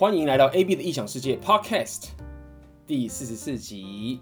[0.00, 2.04] 欢迎来到 AB 的异想世界 Podcast
[2.86, 4.18] 第四十四集。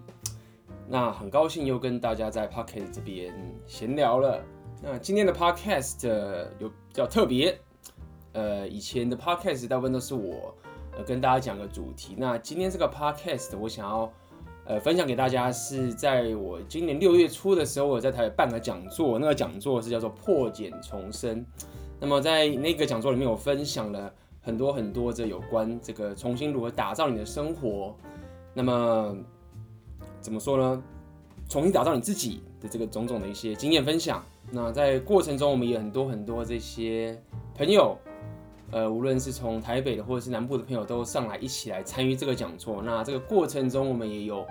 [0.89, 3.33] 那很高兴又跟大家在 Podcast 这边
[3.65, 4.43] 闲聊了。
[4.83, 6.05] 那今天的 Podcast
[6.59, 7.57] 有比较特别，
[8.33, 10.53] 呃，以前的 Podcast 大部分都是我
[10.97, 12.17] 呃跟大家讲个主题。
[12.19, 14.13] 那今天这个 Podcast 我想要
[14.65, 21.47] 呃分享给大家，是在我今年六月初的时候，我在台北办个讲座，那个讲座是叫做破茧重生。
[22.01, 24.13] 那么在那个讲座里面，我分享了
[24.49, 27.95] 很多很多这有关这个重新如何打造你的生活。
[28.55, 29.15] 那么
[30.23, 30.83] 怎么说呢？
[31.51, 34.25] 重新打造你自己的这个种种的一些经验分享。
[34.51, 37.23] 那在过程中，我们也很多很多这些
[37.55, 37.95] 朋友，
[38.71, 42.83] 呃，无论是从台北的或者是南部的朋友，都上来一起来参与这个讲座。
[42.83, 44.47] 那这个过程中，我们也有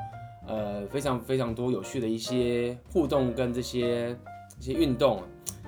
[0.48, 4.16] 呃非常非常多有趣的一些互动跟这些
[4.60, 5.24] 一些运动。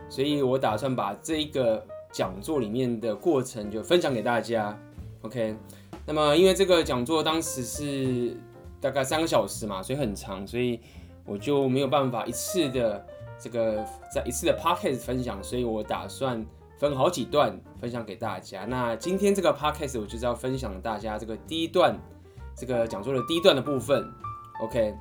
[0.07, 4.77] 所以我打算把这一个讲座里面的过程就分享给大家
[5.21, 5.55] ，OK？
[6.05, 8.35] 那么因为这个讲座当时是
[8.81, 10.79] 大概三个小时嘛，所以很长，所以
[11.25, 13.05] 我就没有办法一次的
[13.39, 16.43] 这个在一次的 podcast 分享，所以我打算
[16.77, 18.65] 分好几段分享给大家。
[18.65, 21.95] 那今天这个 podcast 我就是要分享大家这个第一段
[22.55, 24.03] 这个讲座的第一段的部分
[24.61, 24.95] ，OK？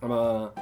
[0.00, 0.52] 那么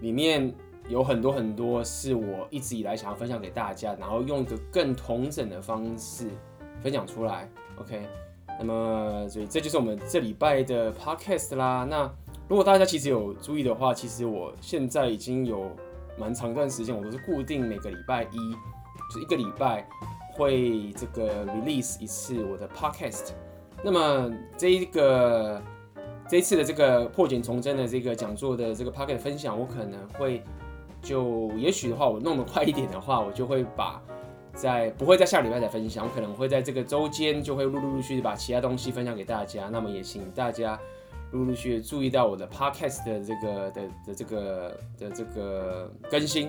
[0.00, 0.54] 里面。
[0.88, 6.28] 有很多很多是我一直以来想要分享给大家，然后用一个更同整的方式
[6.80, 7.48] 分享出来。
[7.76, 8.06] OK，
[8.58, 11.86] 那么所以这就是我们这礼拜的 Podcast 啦。
[11.88, 12.10] 那
[12.48, 15.70] 如果大家其实有注意的话，其实我现在已经有
[16.18, 18.52] 蛮长一段时间，我都是固定每个礼拜一，
[19.10, 19.88] 就是一个礼拜
[20.34, 23.30] 会这个 release 一次我的 Podcast。
[23.82, 25.62] 那么这一个
[26.28, 30.42] 这一次的这个破茧重生的这个讲座的这个 Podcast 分享，我可能会。
[31.02, 34.00] 就也许的话，我弄得快一点的话，我就会把
[34.54, 39.68] 在不会在下礼拜再分享，我可能会在这个周间就会陆陆续续把其他东西分享给大家。
[39.68, 40.78] 那么也请大家
[41.32, 46.48] 陆陆续续注意到我的 podcast 的这个的的这个的这个更新。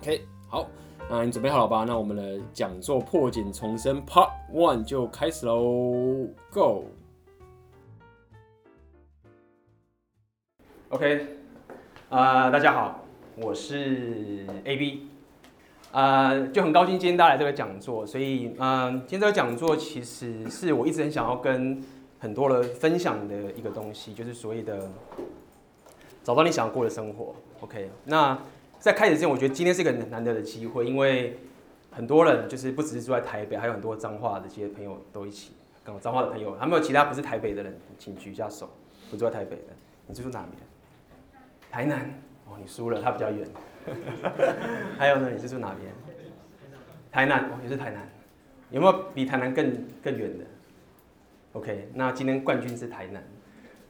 [0.00, 0.68] OK，好，
[1.10, 1.84] 那你准备好了吧？
[1.84, 6.84] 那我们的讲座破茧重生 Part One 就开始喽，Go。
[10.90, 11.26] OK，
[12.08, 13.07] 啊、大家好。
[13.40, 15.06] 我是 AB，
[15.92, 18.04] 呃，就很高兴今天大家来这个讲座。
[18.04, 21.80] 所以，嗯、呃，今天这个讲座其实是我一直很想要跟
[22.18, 24.90] 很多人分享的一个东西，就是所谓的
[26.24, 27.32] 找到你想要过的生活。
[27.60, 28.36] OK，那
[28.80, 31.38] 在开始之前，我觉得今天是一个很难得的机会，因为
[31.92, 35.52] 很多人就是不只是住在台北，还有很多彰化的这些朋友都一起，
[35.84, 38.68] 跟我彰化的朋友，还没有其他不是台北的人，请举一下手。
[39.10, 39.72] 不住在台北的，
[40.08, 40.52] 你住哪边？
[41.70, 42.20] 台南。
[42.48, 43.46] 哦，你输了，他比较远。
[44.98, 45.92] 还有呢，你是住哪边？
[47.10, 48.08] 台南，哦，也是台南。
[48.70, 49.72] 有没有比台南更
[50.02, 50.44] 更远的
[51.54, 53.22] ？OK，那今天冠军是台南。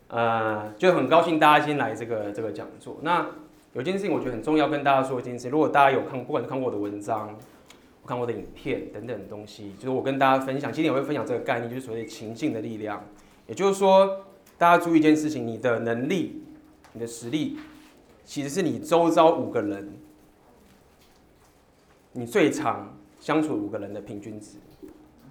[0.06, 2.98] 呃，就很高兴大家先来这个这个讲座。
[3.02, 3.26] 那
[3.72, 5.48] 有件事情我觉得很重要，跟大家说一件事。
[5.48, 7.36] 如果大家有看，不管是看过我的文章，
[8.02, 13.04] 我看过我的影片等等的东西，就是我跟大家分享，今天我会分享这个概念，就是所谓情境的力量。
[13.48, 14.24] 也就是说，
[14.56, 16.42] 大家注意一件事情，你的能力，
[16.92, 17.58] 你的实力。
[18.28, 19.90] 其实是你周遭五个人，
[22.12, 24.58] 你最常相处五个人的平均值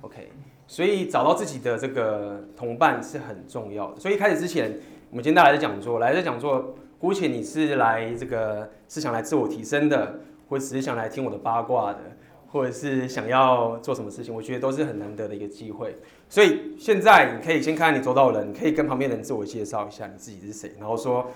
[0.01, 0.29] ，OK，
[0.65, 3.99] 所以找到自己的这个同伴是很重要的。
[3.99, 4.79] 所以一开始之前，
[5.11, 10.19] 我们今天大家来讲座，来这讲座，姑且你是来这个是想来自我提升的，
[10.49, 11.99] 或者只是想来听我的八卦的，
[12.47, 15.95] 或者是想要做什么事情，我觉得都是很难得的一个机会。
[16.27, 21.27] 所以现在你可以先看看你周遭的人，可以跟旁边人自我介绍一下你自己是谁，然后说。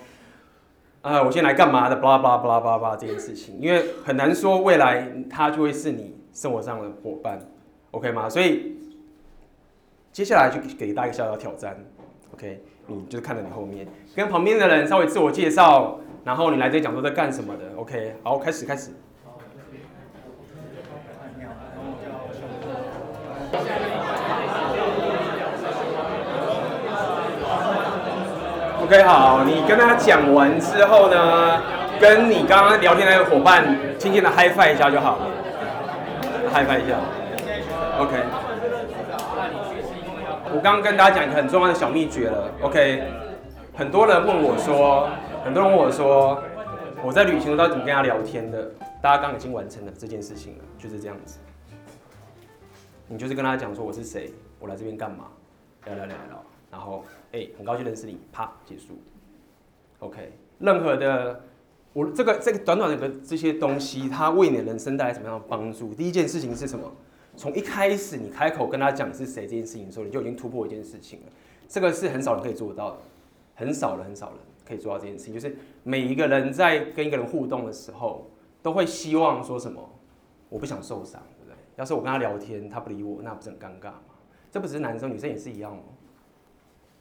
[1.02, 1.96] 啊，我先来干嘛的？
[1.96, 7.40] 巴拉巴拉巴拉巴拉这件事情，因为很难说未来他就会是你生活上的伙伴
[7.90, 8.28] ，OK 吗？
[8.28, 8.78] 所以
[10.12, 11.76] 接下来就给大家一个小小挑战
[12.34, 12.62] ，OK？
[12.86, 18.14] 你就是看着你后面，跟旁边的人稍微自我介绍，然后你来这里讲座在干什么的，OK？
[18.22, 18.92] 好，开始开始。
[28.92, 31.62] OK，好，你跟他讲完之后呢，
[31.98, 33.64] 跟你刚刚聊天那个伙伴
[33.98, 35.26] 轻轻的嗨翻一下就好了
[36.52, 36.96] 嗨翻一下
[37.98, 38.22] ，OK。
[40.54, 43.02] 我刚刚跟大家讲一个很重要的小秘诀了，OK。
[43.74, 45.08] 很多人问我说，
[45.42, 46.42] 很多人问我说，
[47.02, 48.70] 我在旅行中到底怎么跟他聊天的？
[49.00, 51.38] 大家刚刚已经完成了这件事情了，就是这样子。
[53.08, 54.30] 你就是跟他讲说我是谁，
[54.60, 55.24] 我来这边干嘛，
[55.86, 56.44] 聊聊聊聊。
[56.70, 57.02] 然后，
[57.32, 58.98] 哎，很高兴认识你，啪，结束。
[59.98, 61.44] OK，任何的，
[61.92, 65.94] 我这个这个短短的这些东西，它为你的人生带来什么样的帮助？
[65.94, 66.92] 第一件事情是什么？
[67.34, 71.32] 从一开始你开口跟他讲是谁这件事情的时候，你就已经突破一件事情了。
[71.66, 72.98] 这个是很少人可以做到的，
[73.54, 75.32] 很少人很少人可以做到这件事情。
[75.32, 78.30] 就是每一个人在跟一个人互动的时候，
[78.62, 79.80] 都会希望说什么？
[80.50, 81.56] 我不想受伤，对不对？
[81.76, 84.02] 要是我跟他聊天，他不理我，那不是很尴尬吗？
[84.50, 85.80] 这不只是男生，女生也是一样哦。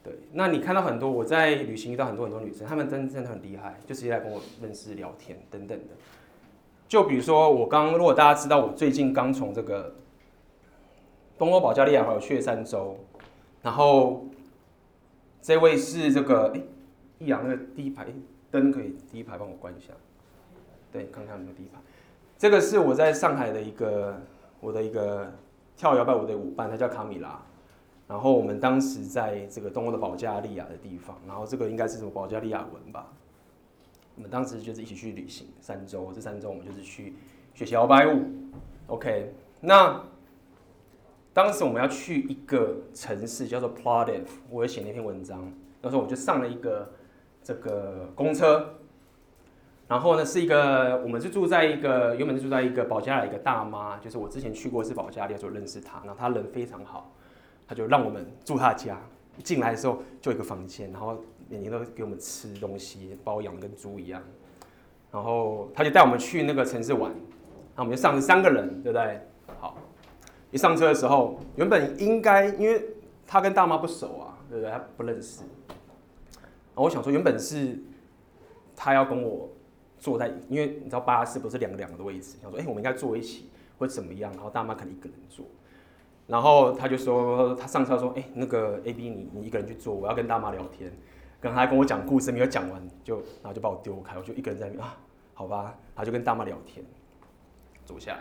[0.03, 5.93] 对，那你看到很多我在旅行遇到很多很多女生，她们真真的很厉害，就直接来跟我认识聊天等等的。
[6.87, 9.93] 就比如说我刚，如果大家知道我最近刚从这个
[11.37, 12.97] 东欧保加利亚还有去三周，
[13.61, 14.25] 然后
[15.39, 16.61] 这位是这个哎，
[17.19, 18.07] 易阳那个第一排
[18.49, 19.93] 灯可以第一排帮我关一下，
[20.91, 21.79] 对，看看有没有第一排。
[22.39, 24.19] 这个是我在上海的一个
[24.59, 25.31] 我的一个
[25.77, 27.39] 跳摇摆舞的舞伴，他叫卡米拉。
[28.11, 33.07] 然后我们当时在这个东欧的保加利亚的地方，然后这个应该是什么保加利亚文吧？
[34.17, 37.13] 我们当时就是一起去旅行三周，这三周我们就是去
[37.53, 38.25] 学习摇摆舞。
[38.87, 40.03] OK，那
[41.31, 45.49] 当时我们要去一个城市叫做 Plovdiv，我也写那篇文章。
[45.81, 46.91] 那时候我就上了一个
[47.41, 48.75] 这个公车，
[49.87, 57.13] 然后呢是一个我们是住在一个原本是住在一个保加利亚一个大妈，就是我之前去过一次保加利亚就认识她，然后她人非常好。
[57.71, 58.99] 他就让我们住他家，
[59.41, 64.21] 进来的时候就一个房间，然后每天都给我们吃东西，把我养的跟猪一样。
[65.09, 67.09] 然后他就带我们去那个城市玩，
[67.77, 69.21] 那我们就上了三个人，对不对？
[69.57, 69.77] 好，
[70.51, 72.87] 一上车的时候，原本应该因为
[73.25, 74.69] 他跟大妈不熟啊，对不对？
[74.69, 75.43] 他不认识。
[76.75, 77.79] 我想说，原本是
[78.75, 79.49] 他要跟我
[79.97, 84.29] 坐在，因为你知道巴士不是两个两个的位置，想说，哎，我们应该坐一起或怎么样？
[84.33, 85.45] 然后大妈可能一个人坐。
[86.31, 90.89] 然后他就说，他上车说，哎，那个 A B，你你一个人去坐，我要跟大妈聊天。
[91.41, 94.95] 刚才跟我讲故事没有讲完，就然后就把我丢开，我就一个人在那边啊，
[95.33, 96.85] 好吧，然后就跟大妈聊天，
[97.83, 98.19] 坐下来，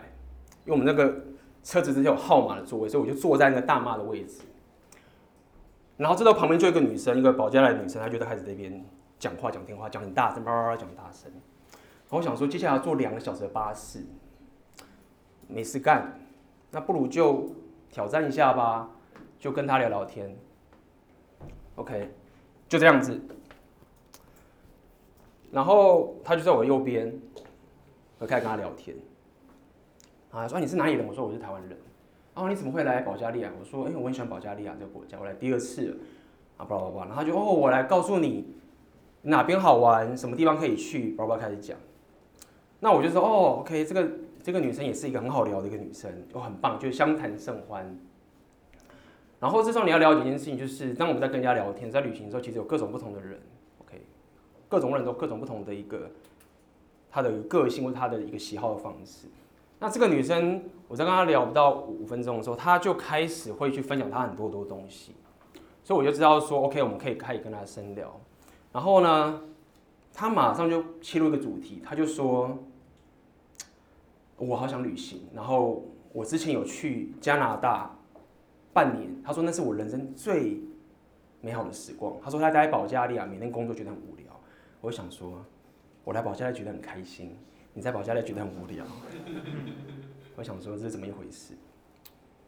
[0.65, 1.23] 因为我们那个
[1.63, 4.41] 车子之前有号码的座位，所以我就坐在那个大妈的位置。
[5.95, 8.83] 然后这时候旁边就一个女生，一个保加利亚女生，她就在开始这边
[9.19, 11.31] 讲话讲电话，讲很大声，叭叭叭讲很大声。
[11.31, 14.03] 然后我想说，接下来要坐两个小时的巴士，
[15.47, 16.19] 没事干，
[16.71, 17.55] 那不如就。
[17.91, 18.89] 挑战一下吧，
[19.37, 20.33] 就跟他聊聊天。
[21.75, 22.09] OK，
[22.69, 23.19] 就这样子。
[25.51, 27.13] 然后他就在我右边，
[28.17, 28.95] 我开始跟他聊天。
[30.31, 31.05] 啊，说你是哪里人？
[31.05, 31.77] 我说我是台湾人。
[32.35, 33.51] 哦，你怎么会来保加利亚？
[33.59, 35.97] 我说，哎，我很喜欢保加利亚这个国家，我来第二次了。
[36.55, 38.55] 啊，巴拉巴拉，然后他就哦，我来告诉你
[39.23, 41.77] 哪边好玩，什么地方可以去，巴拉巴拉开始讲。
[42.79, 44.09] 那我就说，哦，OK，这个。
[44.43, 47.97] 这个女生也是一个很好聊的一个女生，就很棒，就是相谈甚欢。
[49.39, 53.39] 然后这时候你要了解一件事情，就是当我们在跟人家聊天，在旅行的时候，其实有各种不同的人
[53.79, 54.01] ，OK，
[54.67, 56.11] 各种人都各种不同的一个
[57.09, 59.27] 她的个性或者她的一个喜好的方式。
[59.79, 65.15] 那这个女生，我在跟她聊不到五分钟的时候，她就开始会去分享她很多很多东西，
[65.83, 68.19] 所以我就知道说，OK，我们可以开始跟她深聊。
[68.71, 69.41] 然后呢，
[70.13, 72.57] 她马上就切入一个主题，她就说。
[74.47, 77.95] 我好想旅行，然后我之前有去加拿大
[78.73, 80.59] 半年，他说那是我人生最
[81.41, 82.15] 美好的时光。
[82.23, 84.25] 他说他待在保加利亚，每天工作觉得很无聊。
[84.81, 85.45] 我想说，
[86.03, 87.37] 我来保加利亚觉得很开心，
[87.73, 88.83] 你在保加利亚觉得很无聊。
[90.35, 91.53] 我想说这是怎么一回事？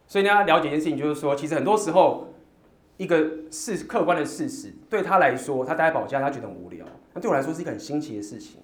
[0.08, 2.28] 所以你要了解一件事情，就是说，其实很多时候
[2.98, 8.62] 一个事客观的事实，对他来说，他待在保加利亚他觉得很无聊，那对我来说是一个很新奇的事情。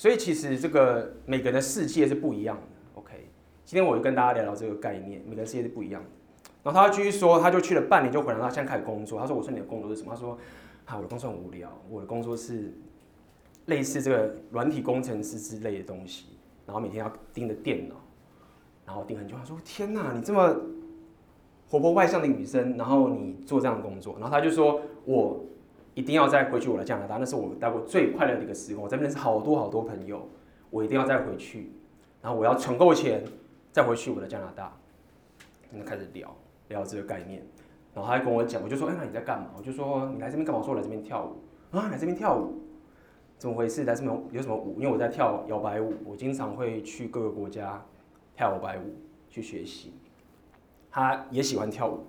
[0.00, 2.62] 所以其实这个每个人的世界是不一样的。
[2.94, 3.28] OK，
[3.66, 6.08] 今天我就跟大家聊聊这个概念，每个人世界是不一样的。
[6.62, 9.20] 然后他继续说，他就去了半年就回来，他现在开始工作。
[9.20, 10.38] 他说：“我说你的工作是什么？”他说
[10.88, 12.72] ：“啊，我的工作很无聊，我的工作是
[13.66, 16.28] 类似这个软体工程师之类的东西，
[16.64, 17.96] 然后每天要盯着电脑，
[18.86, 20.56] 然后盯很久。”他说：“天哪，你这么
[21.68, 25.44] 活泼外向的女生，然后你做这样的工作？”然后他就说：“我。”
[26.00, 28.82] 一定要再回去我的加拿大，那是我待过最快乐的一个时光。
[28.84, 30.26] 我在那边认识好多好多朋友，
[30.70, 31.70] 我一定要再回去，
[32.22, 33.22] 然后我要存够钱
[33.70, 34.74] 再回去我的加拿大。
[35.70, 36.34] 那开始聊
[36.68, 37.42] 聊这个概念，
[37.92, 42.54] 然后他还跟我讲，我就说：“哎，那你在干嘛？”我就说：“你来这边干嘛？”说：“我来这边跳舞啊，来这边跳舞，
[43.36, 43.84] 怎么回事？
[43.84, 44.76] 来这边有什么舞？
[44.78, 47.84] 因为我在跳摇摆舞，我经常会去各个国家
[48.34, 48.96] 跳摇摆舞
[49.28, 49.92] 去学习。
[50.90, 52.04] 他也喜欢跳舞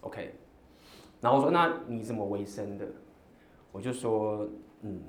[0.00, 0.34] ，OK。”
[1.20, 2.86] 然后我说：“那你怎么为生的？”
[3.72, 4.48] 我就说
[4.82, 5.00] ：“嗯，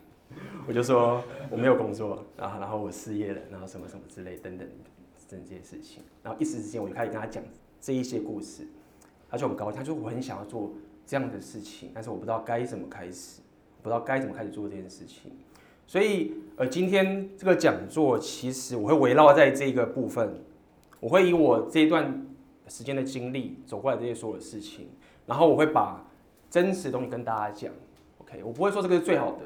[0.66, 4.68] 我就说我没有工作然后， 然后我失业了，然后什么什么之类等等
[5.28, 6.02] 等这些事情。
[6.22, 7.42] 然后一时之间我就开始跟他讲
[7.80, 8.66] 这一些故事，
[9.30, 10.72] 他就很高兴，他说我很想要做
[11.06, 13.40] 这样的事情，但是我不知道该怎么开始，
[13.82, 15.32] 不知道该怎么开始做这件事情。
[15.86, 20.34] 所以呃，今天这个讲座其实我会围绕在这个部分，
[21.00, 22.26] 我会以我这一段
[22.68, 24.88] 时间的经历走过来这些所有的事情，
[25.26, 26.04] 然后我会把
[26.50, 27.72] 真实的东西跟大家讲。
[28.18, 29.40] OK，我不会说这个是最好的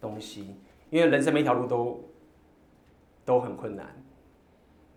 [0.00, 0.54] 东西，
[0.90, 2.04] 因为人生每一条路都
[3.24, 3.86] 都很困难，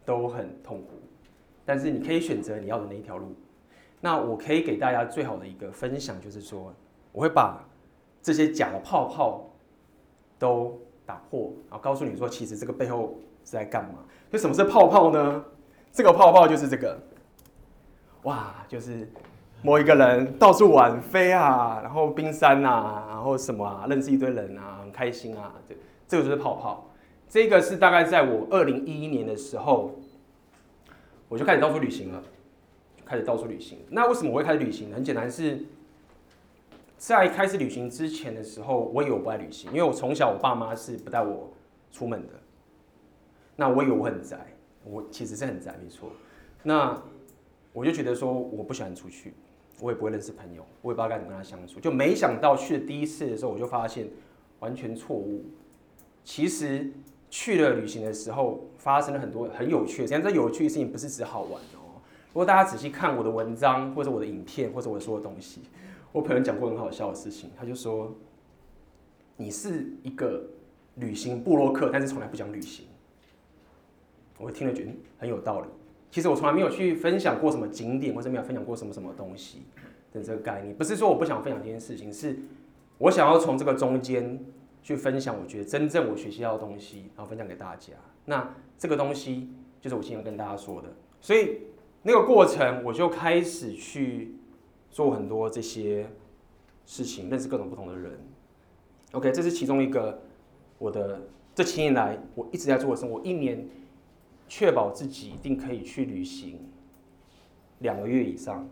[0.05, 0.99] 都很痛苦，
[1.65, 3.35] 但是你可以选择你要的那一条路。
[4.01, 6.73] 那我可以给大家最好的一个分享，就是说，
[7.11, 7.63] 我会把
[8.21, 9.49] 这些假的泡泡
[10.37, 13.99] 都打破，然后告诉你说，其实这个背后是在干嘛？
[14.29, 15.45] 就什么是泡泡呢？
[15.91, 16.99] 这个泡泡就是这个，
[18.23, 19.07] 哇，就是
[19.63, 25.75] 某一个人到处玩飞啊，然后冰山啊，然后什么啊，认识一堆人啊，很开心啊，这
[26.07, 26.89] 这个就是泡泡。
[27.27, 29.95] 这个是大概在我二零一一年的时候，
[31.29, 32.21] 我就开始到处旅行了。
[33.05, 34.91] 开始到处旅行，那为什么我会开始旅行？
[34.93, 35.59] 很简单，是
[36.97, 41.51] 在开始旅行之前的时候，我以为我不爱旅行，因为我从小我爸妈是不带我
[41.91, 42.33] 出门的。
[43.57, 44.37] 那我以为我很宅，
[44.85, 46.09] 我其实是很宅，没错。
[46.63, 46.97] 那
[47.73, 49.33] 我就觉得说我不喜欢出去，
[49.79, 51.79] 我也不会认识朋友，我也不知道该怎么跟他相处。
[51.79, 54.07] 就没想到去了第一次的时候，我就发现
[54.59, 55.43] 完全错误。
[56.23, 56.89] 其实
[57.29, 60.21] 去了旅行的时候，发生了很多很有趣的事情。
[60.23, 61.99] 这有趣的事情不是只好玩哦。
[62.27, 65.61] 如果大家仔细看我的文章，或者我的影片，或者我说的东西，
[66.11, 68.15] 我朋友讲过很好笑的事情，他就说
[69.35, 70.43] ：“你是一个
[70.95, 72.85] 旅行部落客，但是从来不讲旅行。”
[74.39, 75.67] 我听了觉得很有道理。
[76.13, 79.63] 其实我从来没有去分享过什么景点，或者没有分享过什么什么东西
[80.11, 80.75] 的这个概念。
[80.75, 82.37] 不是说我不想分享这件事情，是
[82.99, 84.39] 我想要从这个中间
[84.83, 87.93] 去分享，我觉得真正我学习到的东西，然后分享给大家。
[88.25, 89.49] 那这个东西
[89.81, 91.61] 就是我今天跟大家说的，所以。
[92.05, 94.35] 那个过程，我就开始去
[94.91, 96.05] 做很多这些
[96.85, 98.19] 事情，认识各种不同的人。
[99.13, 100.21] OK，这是其中一个
[100.79, 101.21] 我的
[101.55, 103.21] 这七年来我一直在做的生活。
[103.23, 103.65] 一年
[104.55, 106.59] 确保自己一定可以去旅行
[107.79, 108.69] 两个月以上，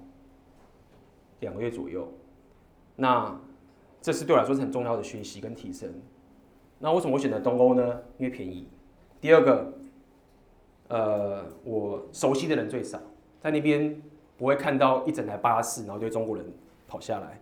[1.40, 2.08] 两个月左右。
[2.96, 3.36] 那
[4.00, 5.92] 这是对我来说是很重要的学习跟提升。
[6.78, 8.00] 那为什么我选择东欧呢？
[8.20, 8.68] 因为便宜。
[9.20, 9.74] 第二个，
[10.90, 13.02] 呃，我熟悉的人最少。
[13.40, 14.00] 在那边
[14.38, 16.46] 不会看到一整台巴士，然后对中国人
[16.88, 17.42] 跑下来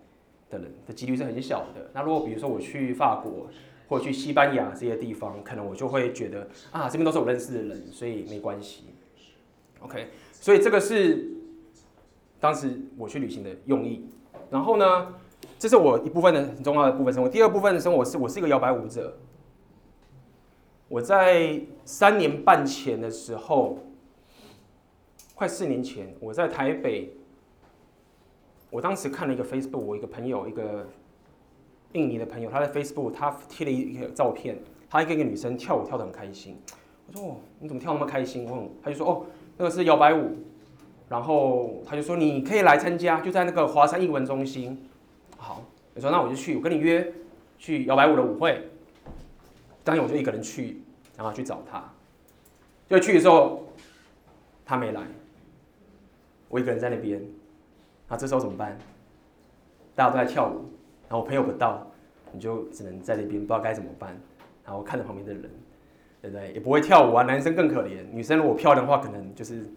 [0.50, 1.92] 的人的几率是很小的。
[1.94, 3.48] 那如果比如说我去法国
[3.90, 8.86] 或去西班牙这些地方，可能我就会觉得啊，这边都是我认识的人，所以没关系。
[9.82, 11.28] OK，所以这个是
[12.40, 14.08] 当时我去旅行的用意。
[14.50, 15.14] 然后呢，
[15.58, 17.28] 这是我一部分的很重要的部分生活。
[17.28, 19.18] 第二部分的生活是，我是一个摇摆舞者。
[20.88, 23.80] 我在三年半前的时候。
[25.36, 27.16] 快四年前，我在台北。
[28.70, 30.86] 我当时看了一个 Facebook，我一个朋友，一个
[31.94, 34.58] 印尼的朋友，他在 Facebook，他贴了一个照片，
[34.90, 36.58] 他跟一个女生跳舞跳得很开心。
[37.08, 39.26] 我说：“哦，你怎么跳那么开心？”我问，他就说：“哦，
[39.58, 40.38] 那个是摇摆舞。”
[41.10, 44.88] 然后他就说：“你可以来参加，就在那个华山艺文中心。”
[45.38, 45.64] 好，
[45.96, 47.12] 我说：“那我就去，我跟你约
[47.58, 48.70] 去摇摆舞的舞会。”
[49.84, 50.84] 当天我就一个人去，
[51.18, 51.84] 然后去找他。
[52.88, 53.68] 就去的时候，
[54.64, 55.02] 他没来。
[56.48, 57.20] 我一个人在那边，
[58.08, 58.78] 那这时候怎么办？
[59.96, 60.66] 大家都在跳舞，
[61.10, 61.86] 然后我朋友不到，
[62.32, 64.16] 你就只能在那边不知道该怎么办。
[64.64, 65.50] 然后看着旁边的人，
[66.22, 66.54] 对不对？
[66.54, 68.04] 也不会跳舞啊，男生更可怜。
[68.12, 69.68] 女生如果漂亮的话，可能就是，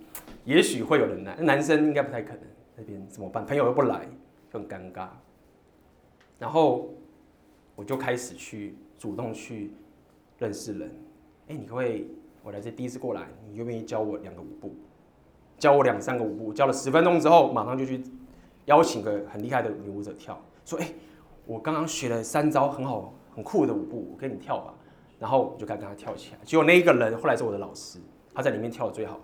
[0.44, 2.42] 也许会有人来，男生应该不太可能。
[2.76, 3.46] 那边怎么办？
[3.46, 4.06] 朋友又不来，
[4.52, 5.08] 就很尴尬。
[6.38, 6.92] 然后
[7.74, 9.72] 我就开始去主动去
[10.38, 10.90] 认识人。
[11.48, 12.08] 哎，你可不可以？
[12.42, 14.74] 我来这第一次过来，你愿不愿意教我两个舞步？
[15.58, 18.02] 教我两三个舞步，教了十分钟之后，马上就去
[18.66, 20.38] 邀请个很厉害的女舞者跳。
[20.64, 20.88] 说：“哎、
[21.52, 24.73] 我刚刚学了三招很好、很酷的舞步，我跟你跳吧。”
[25.21, 26.38] 然后我就开始跟他跳起来。
[26.44, 27.99] 结果那一个人后来是我的老师，
[28.35, 29.23] 他在里面跳的最好的。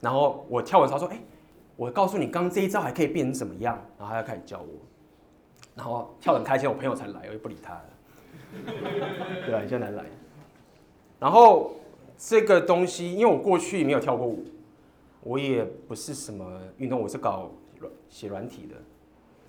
[0.00, 1.20] 然后我跳完他说：“哎、
[1.76, 4.68] 我告诉你，刚刚这一招还可以变成怎么样？”然后他就开始教我。
[5.76, 7.84] 然后跳很开心，我朋友才来，我就不理他了。
[9.46, 10.04] 对啊，你现在来。
[11.20, 11.72] 然后
[12.16, 14.44] 这个东西，因为我过去没有跳过舞。
[15.22, 18.76] 我也不是什么运动，我是搞软写软体的。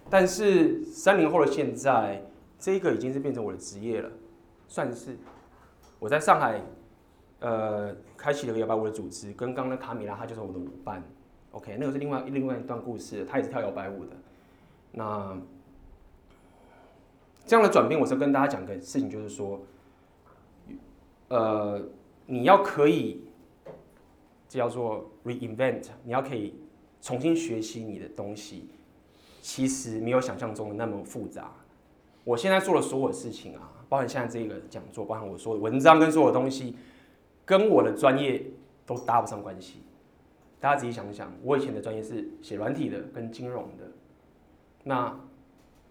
[0.10, 2.22] 但是三年后的现在，
[2.60, 4.10] 这个已经是变成我的职业了，
[4.68, 5.18] 算是。
[6.00, 6.62] 我在上海，
[7.40, 11.04] 呃，开启了个摇摆舞的组织，跟刚刚的卡米拉，她就是我的舞伴。
[11.52, 14.12] OK，那个是另外另外一段故事，她也是跳摇摆舞的。
[14.92, 15.38] 那
[17.46, 19.62] 这样的转变，我是跟大家讲个事情，就是说，
[21.30, 21.82] 呃，
[22.26, 23.22] 你要可以。
[24.48, 26.54] 这叫做 reinvent，你要可以
[27.02, 28.70] 重新学习你的东西，
[29.46, 31.52] 其实没有想象中的那么复杂。
[32.24, 36.76] 我现在做的所有事情啊，包含现在这个讲座，包含我说的文章跟所有东西，
[37.46, 38.44] 跟我的专业
[38.88, 39.84] 都搭不上关系。
[40.60, 43.92] 大家仔细想想，我以前的专业是写软体的跟金融的，
[44.84, 45.16] 那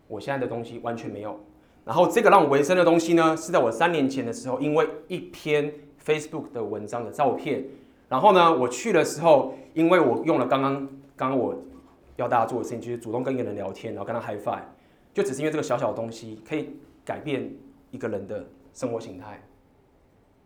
[0.08, 1.38] 我现在的东西完全没有。
[1.84, 5.72] 然后这个让我维生的东西呢，是在我三年前的时候，因为一篇
[6.04, 7.64] Facebook 的文章的照片，
[8.08, 10.74] 然后呢，我去的时候，因为我用了刚刚
[11.14, 11.56] 刚刚我
[12.16, 14.60] 要大家做的事情，就是主动跟一个人聊天，然后跟他 hi fi
[15.12, 16.70] 就只是因为这个小小的东西可以
[17.04, 17.52] 改变
[17.90, 19.42] 一个人的生活形态。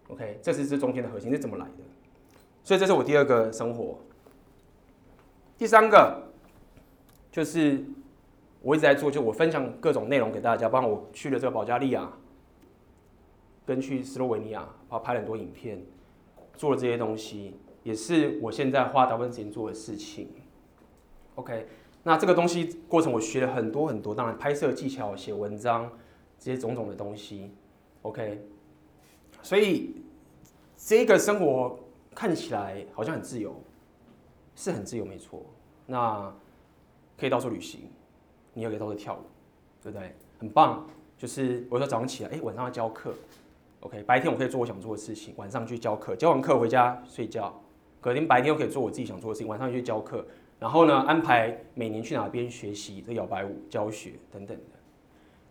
[0.08, 1.84] OK，这是这中间的核心是怎么来的？
[2.64, 3.98] 所以这是我第二个生活。
[5.56, 6.22] 第三个
[7.32, 7.84] 就是
[8.62, 12.10] 我一直在做，就我分享各种内容给大家，包括我去了这个保加利亚，
[13.66, 15.82] 跟去斯洛文尼亚，然后拍了很多影片，
[16.56, 20.28] 做了这些东西，也是我现在花大部分时间做的事情。
[21.38, 21.66] OK，
[22.02, 25.88] 那这个东西过程我学了很多很多，当然拍摄技巧、写文章
[26.36, 27.52] 这些种种的东西。
[28.02, 28.44] OK。
[29.40, 29.94] 所以，
[30.76, 31.78] 这个生活
[32.12, 33.54] 看起来好像很自由，
[34.56, 35.46] 是很自由，没错。
[35.86, 36.34] 那
[37.16, 37.82] 可以到处旅行，
[38.52, 39.22] 你也可以到处跳舞，
[39.80, 40.12] 对不对？
[40.40, 40.84] 很棒。
[41.16, 43.14] 就是我说早上起来，哎，晚上要教课
[43.80, 44.02] ，OK。
[44.02, 47.62] 白天我可以做我想做的事情，晚上去教课，教完课回家睡觉。
[48.00, 50.26] 隔天白天我可以做我自己想做的事情，晚上去教课。
[50.58, 54.64] 然后呢，安排每年去哪边学习这摇摆舞教学等等的。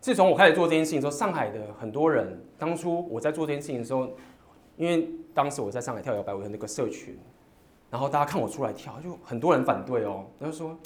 [0.00, 4.10] 自从我开始做这件事情之后，上海的很多人，当初我在做这件事情的时候，
[4.76, 7.18] 因为当时我在上海跳摇摆舞的那个社群，
[7.90, 10.78] 然后大家看我出来跳，就很多人反对哦，他就说，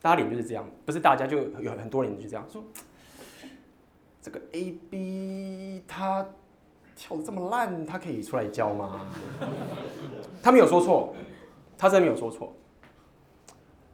[0.00, 2.62] 大家脸就是这样，不是大家就有很多人就这样说，
[4.22, 6.26] 这个 A B 他
[6.96, 9.06] 跳的这么烂，他可以出来教吗？
[10.42, 11.14] 他没有说错，
[11.76, 12.54] 他真的没有说错。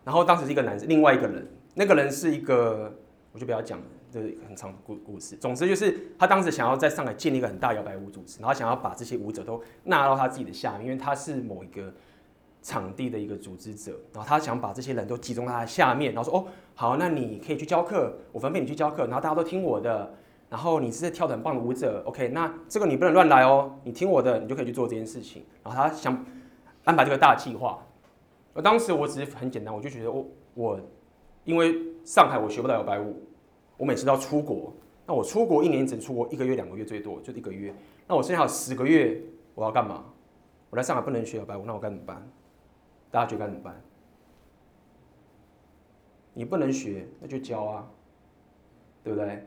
[0.05, 2.95] 然后当时是一个男生，另外一个人，那个人是一个，
[3.33, 3.85] 我就不要讲了。
[4.13, 5.35] 这是很长的故故事。
[5.35, 11.93] 总之就是，他当时想要在上海建立一个很大摇摆舞组织，然后想要把这些舞者都纳到他自己的下面，因为他是某一个
[12.63, 16.47] 场地的一个组织者，然后他想把这些人都集中在他下面，然后说：“哦，
[16.77, 20.15] 好，那你可以去教课，我分配你去教课，然后大家都听我的，
[20.49, 22.29] 然后你是跳得很棒的舞者，OK？
[22.29, 26.25] 那这个你不能乱来哦，你听我的，你就可以去做这件事情。”然后他想
[26.85, 27.85] 安排这个大计划。
[28.55, 30.81] 而当时我只是很简单，我就觉得我我
[31.45, 33.21] 因为上海我学不到摇摆舞。
[33.77, 34.73] 我每次都要出国，
[35.05, 37.75] 那我出国一年只能出国一个月、两个月最多，就一个月。
[38.07, 39.21] 那我剩下十个月，
[39.57, 40.05] 我要干嘛？
[40.71, 42.25] 我在上海不能学摇摆舞，那我该怎么办？
[43.11, 43.83] 大家觉得该怎么办？
[46.35, 47.91] 你不能学，那就教啊，
[49.03, 49.45] 对不对？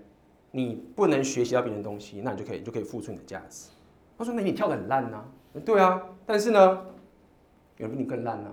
[0.52, 3.70] 你不能学习到别人的东西，那你就可以，你就可以付出你的价值。
[4.18, 5.24] 他说：“那你跳得很烂呐。”
[5.64, 6.86] 对啊，但是呢，
[7.78, 8.52] 有人比你更烂呢。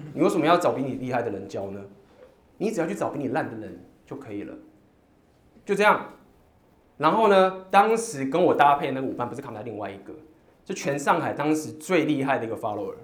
[0.14, 1.80] 你为什么要找比你厉害的人教呢？
[2.56, 3.84] 你只要去找比你烂的人。
[4.08, 4.54] 就可以了，
[5.66, 6.14] 就这样。
[6.96, 10.14] 然后呢，当时跟我搭配那个舞伴不是扛在另外一个，
[10.64, 12.94] 就全上海当时最厉害的一个 follower，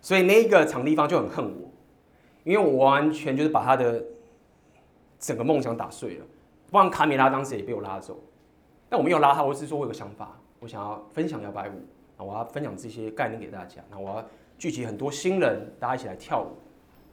[0.00, 1.70] 所以那个场地方就很恨我，
[2.42, 4.04] 因为我完全就是把他的
[5.20, 6.26] 整个梦想打碎了。
[6.68, 8.18] 不然卡米拉当时也被我拉走，
[8.88, 11.74] 但我没有拉他，我是说我有个想法，我想要分享摇摆舞，
[12.16, 14.24] 啊，我要分享这些概念给大家，那我要
[14.58, 16.56] 聚集很多新人，大家一起来跳舞，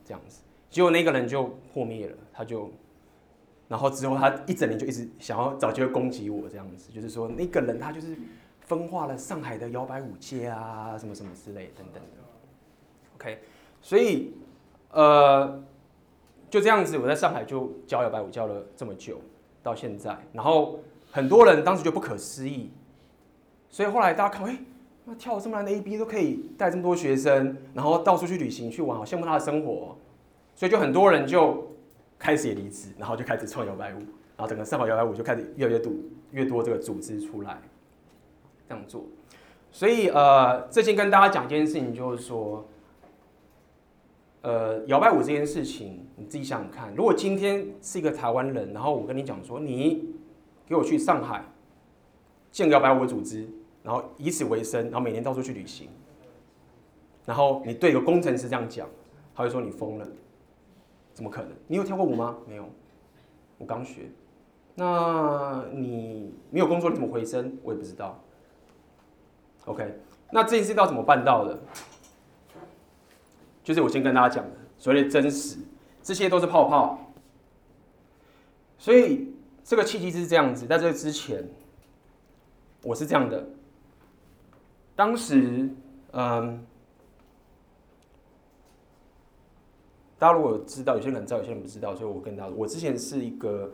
[0.05, 0.41] 这样子。
[0.69, 2.71] 结果那个人就破灭了，他就。
[3.67, 8.17] 然后之后，他一整年就一直想要找机会攻击我，这样子，就是说那个人他就是
[8.59, 12.17] 分化了上海的摇摆舞界啊，什么什么之类等等的。
[13.15, 13.39] OK，
[13.81, 14.33] 所以
[14.89, 15.63] 呃
[16.49, 19.21] 就这样子，我在上海就教摇摆舞教了这么久，
[19.63, 22.71] 到现在，然后很多人当时就不可思议，
[23.69, 24.57] 所以后来大家看，哎，
[25.15, 29.97] 跳这么烂的 AB 都可以带这么多学生，然后到处去旅行去玩，好羡慕他的生活，
[30.55, 31.67] 所以就很多人就。
[32.23, 33.97] 开始也离职，然后就开始创摇摆舞，
[34.37, 35.91] 然后整个上海摇摆舞就开始越来越多
[36.29, 37.59] 越多这个组织出来，
[38.69, 39.03] 这样做。
[39.71, 42.63] 所以呃，最近跟大家讲一件事情，就是说，
[44.43, 50.13] 呃，摇摆舞这件事情，你自己想想看，如果今天是一个台湾人，然后我跟你讲说，你
[50.67, 51.43] 给我去上海
[52.51, 53.49] 建摇摆舞的组织，
[53.83, 55.89] 然后以此为生，然后每年到处去旅行，
[57.25, 58.87] 然后你对一个工程师这样讲，
[59.33, 60.07] 他会说你疯了。
[61.13, 61.51] 怎么可能？
[61.67, 62.37] 你有跳过舞吗？
[62.47, 62.69] 没有，
[63.57, 64.09] 我刚学。
[64.75, 67.57] 那你没有工作，你怎么回生？
[67.63, 68.17] 我也不知道。
[69.65, 69.99] OK，
[70.31, 71.59] 那这件事到怎么办到的？
[73.63, 75.57] 就是我先跟大家讲的，所谓的真实，
[76.01, 76.99] 这些都是泡泡。
[78.77, 81.47] 所以这个契机是这样子，在这之前，
[82.83, 83.45] 我是这样的。
[85.01, 85.67] 当时，
[86.11, 86.63] 嗯。
[90.19, 93.73] 大家如果知道，有些人知道，有些人不知道，所以我跟大家，我之前是一个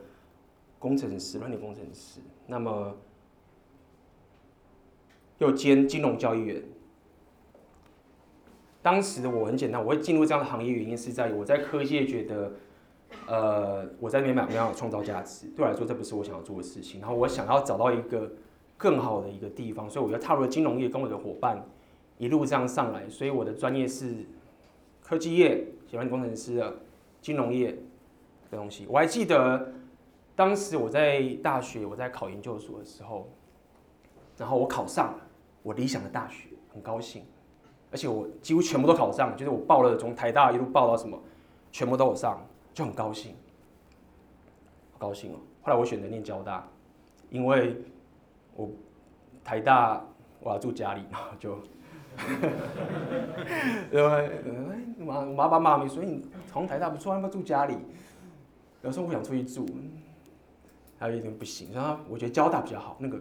[0.79, 2.95] 工程师，软件工程师，那么
[5.39, 6.63] 又兼金融交易员。
[8.81, 12.53] 当时我很简单，我会进入这样的行业原因是在于我在科技业觉得，
[13.27, 17.01] 呃，我在那边买没有创造价值，对我来说这不是我想要做的事情。
[17.01, 18.31] 然后我想要找到一个
[18.77, 21.65] 更好的一个地方，所以我就踏入了金融业，跟我的伙伴
[22.17, 23.09] 一路这样上来。
[23.09, 24.25] 所以我的专业是
[25.01, 26.75] 科技业，喜欢工程师的
[27.19, 27.71] 金融业
[28.51, 28.85] 的东西。
[28.87, 29.73] 我还记得
[30.35, 33.27] 当时我在大学，我在考研究所的时候，
[34.37, 35.19] 然后我考上了
[35.63, 37.23] 我理想的大学，很高兴。
[37.89, 41.17] 而且我几乎全部都考上，就是我报了从台大一路报到什么，
[41.71, 43.33] 全部都有上，就很高兴，
[44.91, 45.35] 好高兴哦。
[45.61, 46.67] 后来我选择念交大，
[47.29, 47.81] 因为
[48.57, 48.69] 我
[49.43, 50.03] 台大
[50.41, 51.57] 我要住家里，然后就，
[53.91, 54.31] 因为
[54.99, 57.77] 我妈我妈爸妈咪说你从台大不错，要不要住家里？
[58.81, 59.65] 有时候我想出去住，
[60.99, 63.17] 还有一点不行，然后我觉得交大比较好，那个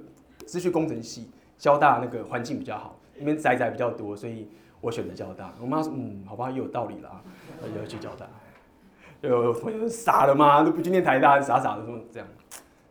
[0.46, 2.96] 资讯工程系交大那个环境比较好。
[3.18, 4.46] 因为宅宅比较多，所以
[4.78, 5.50] 我选择交大。
[5.58, 7.22] 我妈说：“嗯，好吧，也有道理啦，
[7.62, 8.26] 我要去交大。
[9.22, 10.62] ”有朋友傻了吗？
[10.62, 12.28] 都不去念台大，傻傻的说这样。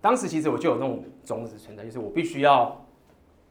[0.06, 2.80] 当时其实我就有那种种子存在，就是我必须要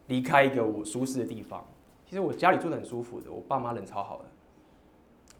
[0.07, 1.67] 离开一个我舒适的地方。
[2.07, 4.25] 其实我家里住得很舒服的，我爸妈人超好的，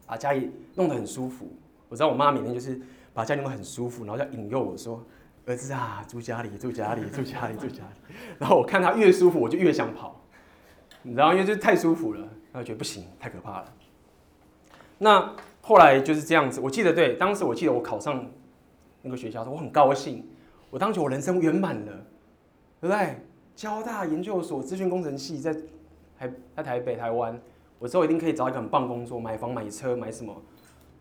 [0.05, 1.47] 把家里弄得很舒服。
[1.87, 2.81] 我知道我妈每天就是
[3.13, 5.01] 把家里弄得很舒服，然后就引诱我说
[5.47, 10.19] ：“儿子啊，住家里，住家里，住家里，住家里。”然后我看他越舒服，我就越想跑。
[11.01, 12.19] 你知道，因为就是太舒服了，
[12.51, 13.73] 然后觉得不行，太可怕了。
[14.97, 16.59] 那后来就是这样子。
[16.59, 18.29] 我记得，对，当时我记得我考上
[19.01, 20.27] 那个学校，我很高兴。
[20.69, 21.91] 我当时我人生圆满了，
[22.81, 23.17] 对不对？
[23.55, 25.53] 交大研究所资讯工程系在
[26.17, 27.39] 台在台北台湾，
[27.79, 30.35] 我之后一定可以找一个很棒工作，买房买车买什么，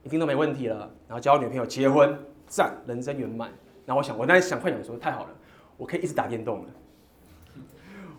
[0.03, 0.91] 一定都没问题了。
[1.09, 3.51] 然后交女朋友结婚，赞，人生圆满。
[3.85, 5.31] 然后我想，我当时想幻想说，太好了，
[5.77, 6.71] 我可以一直打电动了。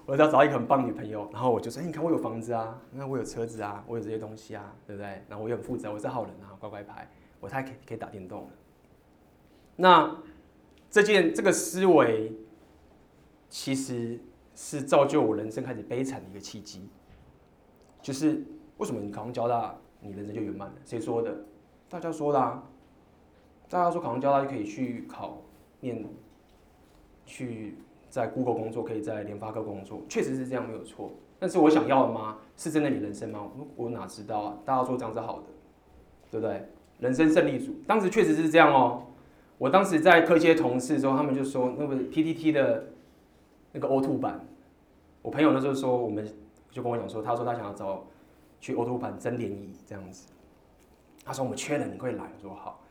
[0.06, 5.24] 我只要找一个很棒女朋友，然后我就说：“，你看我有房子啊，那我有车子啊，我有这些东西啊，对不对？
[5.28, 8.50] 然后我也很负责，我是好人啊，乖乖牌，我才可以可以打电动了。”
[9.76, 10.16] 那
[10.96, 12.32] 这件这个思维，
[13.50, 14.18] 其实
[14.56, 16.88] 是造就我人生开始悲惨的一个契机。
[18.02, 18.42] 就是
[18.78, 20.76] 为什么你考上交大，你人生就圆满了？
[20.86, 21.36] 谁说的？
[21.90, 22.64] 大家说的啊。
[23.68, 25.42] 大家说考上交大就可以去考
[25.82, 26.02] 念
[27.26, 27.76] 去。
[28.08, 31.12] 在 Google 工作，可以在联发科工作，确实是这样，没有错。
[31.38, 32.38] 但是我想要的吗？
[32.56, 33.42] 是真的你人生吗？
[33.58, 34.58] 我我哪知道啊？
[34.64, 35.48] 大家说这样是好的，
[36.32, 36.66] 对不对？
[37.00, 39.05] 人生胜利组，当时确实是这样哦。
[39.58, 42.88] 我当时在科技的同事的时候，他们就说那个 PTT 的
[43.72, 44.46] 那个 O2 版，
[45.22, 46.28] 我朋友那时候说，我们
[46.70, 48.06] 就跟我讲说，他说他想要找
[48.60, 50.28] 去 O2 版争联谊这样子。
[51.24, 52.24] 他说我们缺人，你会来？
[52.38, 52.82] 我说好。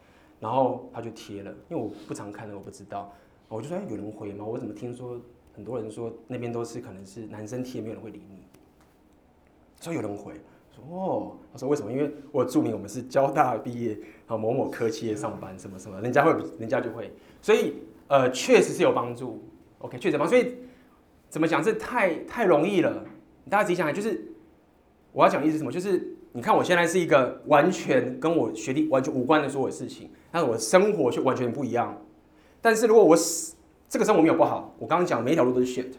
[0.41, 3.13] 然后他就贴了，因为我不常看的，我不知道。
[3.49, 4.45] 我就说有人回吗？
[4.45, 5.21] 我怎么听说
[5.55, 8.43] 很多人说那边都是可能是男生贴，没有人会理你。
[9.81, 10.35] 说有人回，
[10.75, 11.93] 说哦，他说为什么？
[11.93, 17.13] 因为我注明我们是交大毕业，然后某某科企业上班，什么什么，人家会，人家就会。
[17.41, 17.75] 所以
[18.09, 19.43] 呃，确实是有帮助。
[19.79, 20.35] OK，确实帮助。
[20.35, 20.57] 所以
[21.29, 21.63] 怎么讲？
[21.63, 23.05] 这太太容易了。
[23.49, 24.33] 大家自己想想，就是
[25.13, 25.71] 我要讲的意思是什么？
[25.71, 31.97] 就是你看我现在是一个完全跟我学历完全无关的所有事情，但是我的生活却完全不一样。
[32.61, 33.55] 但是如果我死，
[33.89, 35.93] 这个生活没有不好，我刚刚讲每一条路都是 shit。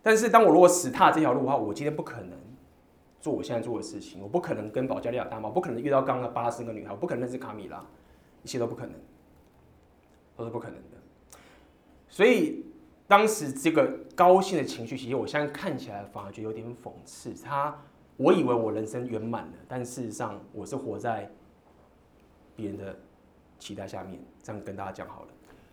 [0.00, 2.30] 但是当我如果死踏这条路的话，我今天不可能
[3.20, 7.84] 做我现在做的事情，我不可能跟保加利亚大妈，不可能遇到刚刚的巴斯那个女孩，我不可能认识卡米拉，
[8.42, 8.94] 一切都不可能，
[10.36, 10.98] 都是不可能的。
[12.08, 12.64] 所以
[13.06, 17.34] 当时这个高兴的情绪，其实我现在看起来反而觉得有点讽刺。
[17.34, 17.76] 他，
[18.16, 21.30] 我以为我人生圆满了，但事实上我是活在
[22.54, 22.96] 别人的
[23.58, 24.20] 期待下面。
[24.42, 25.28] 这样跟大家讲好了。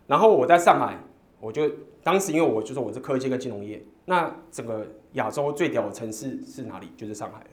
[0.06, 0.98] 然后我在上海，
[1.40, 1.70] 我就
[2.02, 6.90] 当时因为我就说我是科技跟金融业，那整个亚洲最屌的城市是哪里？
[6.96, 7.44] 就是上海。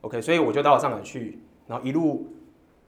[0.00, 2.28] OK，所以我就到了上海去，然后一路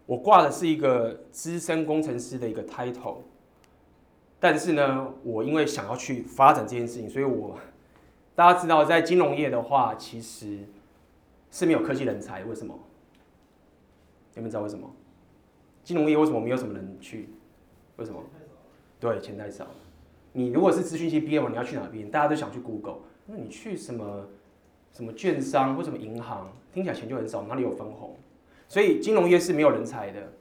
[0.06, 3.18] 我挂的是一个资深工程师的一个 title，
[4.40, 7.58] 但是呢，我因为想要去发展这件事情，所以我
[8.34, 10.60] 大家知道，在金融业的话，其实
[11.50, 12.78] 是没有科技人才，为什么？
[14.34, 14.90] 你们知道为什么？
[15.84, 17.28] 金融业为什么没有什么人去？
[17.96, 18.22] 为什么？
[18.98, 19.66] 对，钱太少。
[20.32, 22.10] 你如果是资讯系毕业嘛，你要去哪边？
[22.10, 22.98] 大家都想去 Google。
[23.26, 24.26] 那你去什么
[24.92, 28.16] 什么券商或什么银行，听起来钱就很少，哪里有分红？
[28.68, 30.32] 所以金融业是没有人才的，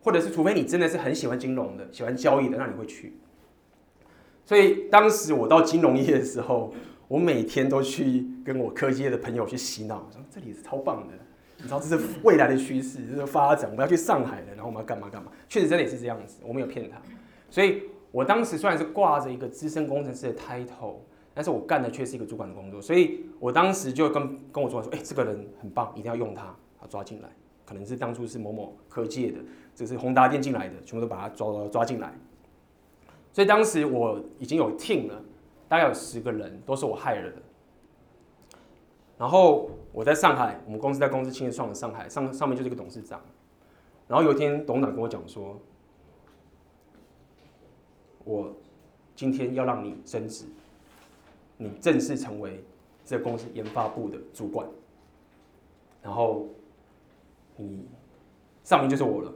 [0.00, 3.14] 或者是除非你真的是很喜欢金融的、喜欢交易的，那你会去。
[4.44, 6.72] 所以当时我到金融业的时候，
[7.08, 11.14] 我每天都去跟我科技业的朋友去洗脑，说这里是超棒的，
[11.58, 15.32] 你知道这是未来的趋势，这是发展，我们要去上海的，然后我们要干嘛干嘛。
[15.48, 16.96] 确实真的也是这样子，我没有骗他。
[17.50, 17.82] 所以
[18.16, 20.94] 我当时虽然是挂着一个资深工程师的 title，
[21.34, 27.28] 但是我干的却是一个主管的工作，所以我当时就跟跟我主管说，哎、这个人很棒，一定要用他，啊，抓进来，
[27.66, 29.38] 可能是当初是某某科技的，
[29.74, 32.10] 这是宏达电进来的，全部都把他抓抓进来。
[33.34, 35.22] 所以当时我已经有 team 了，
[35.68, 37.36] 大概有十个人，都是我害了的。
[39.18, 43.20] 然后我在上海，我们公司在公司青年创的上海，上上面就是一个董事长。
[44.08, 45.60] 然后有一天，董事长跟我讲说，
[48.26, 48.52] 我
[49.14, 50.44] 今天要让你升职。
[51.56, 52.62] 你正式成为
[53.02, 54.68] 这公司研发部的主管，
[56.02, 56.46] 然后
[57.56, 57.86] 你
[58.62, 59.32] 上面就是我了，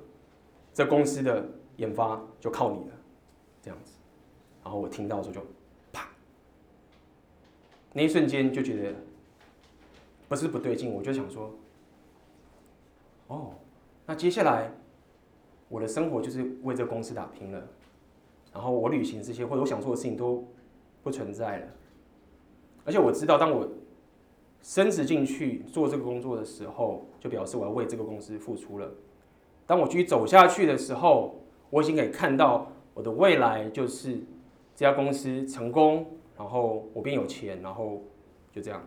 [0.75, 2.95] 这公司的研发就靠你了，
[3.63, 3.93] 这样子。
[4.63, 5.41] 然后我听到的时候就
[5.93, 6.11] 啪，
[7.95, 8.95] 那一瞬间就觉得
[10.29, 11.55] 不是不对劲，我就想说，
[13.29, 13.53] 哦，
[14.05, 14.71] 那接下来
[15.71, 17.67] 我的生活就是为这公司打拼了，
[18.53, 20.47] 然后我旅行这些或者我想做的事情都
[21.03, 21.67] 不存在了。
[22.85, 23.69] 而且我知道，当我
[24.63, 28.91] 升职进去做这个工作的时候，就表示我要为这个公司付出了。
[29.67, 34.15] 当我继续走下去的时候，我已经可以看到我的未来就是
[34.75, 38.03] 这家公司成功，然后我变有钱，然后
[38.53, 38.83] 就这样。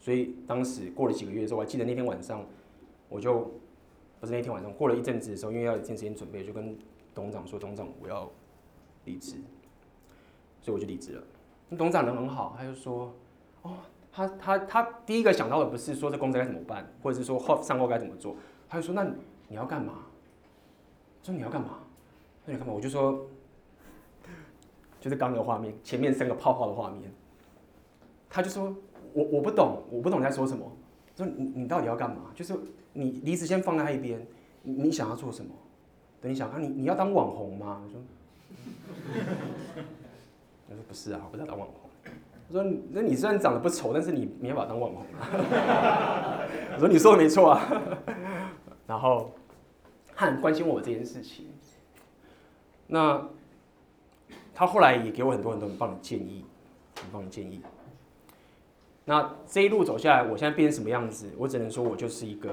[0.00, 2.44] 所以当时过了几个月之后，我还记得那天晚上，
[3.08, 3.50] 我就
[4.18, 6.76] 不是那天晚上，过了一阵子的时候，因为要有一段时间准备，就跟
[7.14, 8.30] 董事长说：“董事长，我要
[9.04, 9.36] 离职。”
[10.62, 11.22] 所以我就离职了。
[11.76, 13.12] 董事长人很好，他就说
[13.62, 13.78] ：“哦，
[14.12, 18.36] 他他他第一个想到的不是说这公司该怎么办，或者是说后上后该怎么做，
[18.68, 19.02] 他就说：那
[19.48, 20.04] 你要干嘛？
[21.22, 21.78] 说你要干嘛？
[22.44, 22.74] 那你干嘛？
[22.74, 23.26] 我就说，
[25.00, 27.10] 就是刚的画面，前面三个泡泡的画面。
[28.30, 28.72] 他就说：
[29.14, 30.70] 我我不懂，我不懂你在说什么。
[31.16, 32.30] 说你你到底要干嘛？
[32.34, 32.54] 就是
[32.92, 34.24] 你离职先放在一边，
[34.62, 35.52] 你想要做什么？
[36.20, 37.80] 等你想看你你要当网红吗？
[37.84, 37.98] 我说。”
[40.68, 41.76] 我说不是啊，我不是要当网红。
[42.48, 46.40] 我说那你虽然长得不丑，但是你没办法当网红啊。
[46.74, 47.82] 我说你说的没错啊。
[48.86, 49.32] 然后
[50.14, 51.46] 他很关心我这件事情。
[52.86, 53.26] 那
[54.54, 56.44] 他后来也给我很多很多很棒的建议，
[57.00, 57.62] 很棒的建议。
[59.04, 61.30] 那这一路走下来，我现在变成什么样子？
[61.38, 62.50] 我只能说我就是一个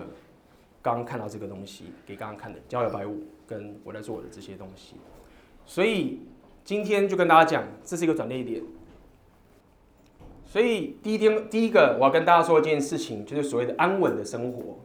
[0.81, 4.95] 刚刚看到这个东西给刚刚看的交友百五，跟我在做的这些东西，
[5.69, 6.19] 所以。
[6.65, 8.63] 今天就跟大家讲，这是一个转捩点。
[10.45, 14.77] 所以第一天，第一个我要跟大家说一件事情，就是所谓的安稳的生活。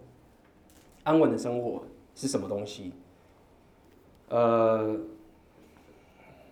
[1.03, 2.95] 安稳的生活是什么东西？
[4.31, 4.99] 呃，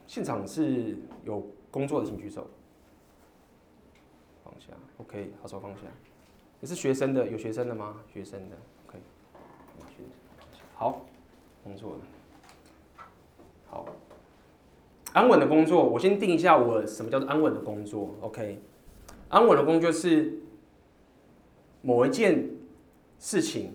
[0.06, 2.46] 现场是有工作的，请举手。
[4.44, 4.66] 放下
[4.98, 5.84] ，OK，好手放下。
[6.60, 8.02] 你是学生的，有学生的吗？
[8.12, 8.98] 学生的，OK。
[10.74, 11.06] 好，
[11.64, 12.00] 工作的，
[15.12, 18.61] 安稳的工作，我先定一下我什么叫做安稳的工作，OK？
[19.29, 20.40] 安稳的工作是
[21.83, 22.51] 某一件
[23.18, 23.72] 事情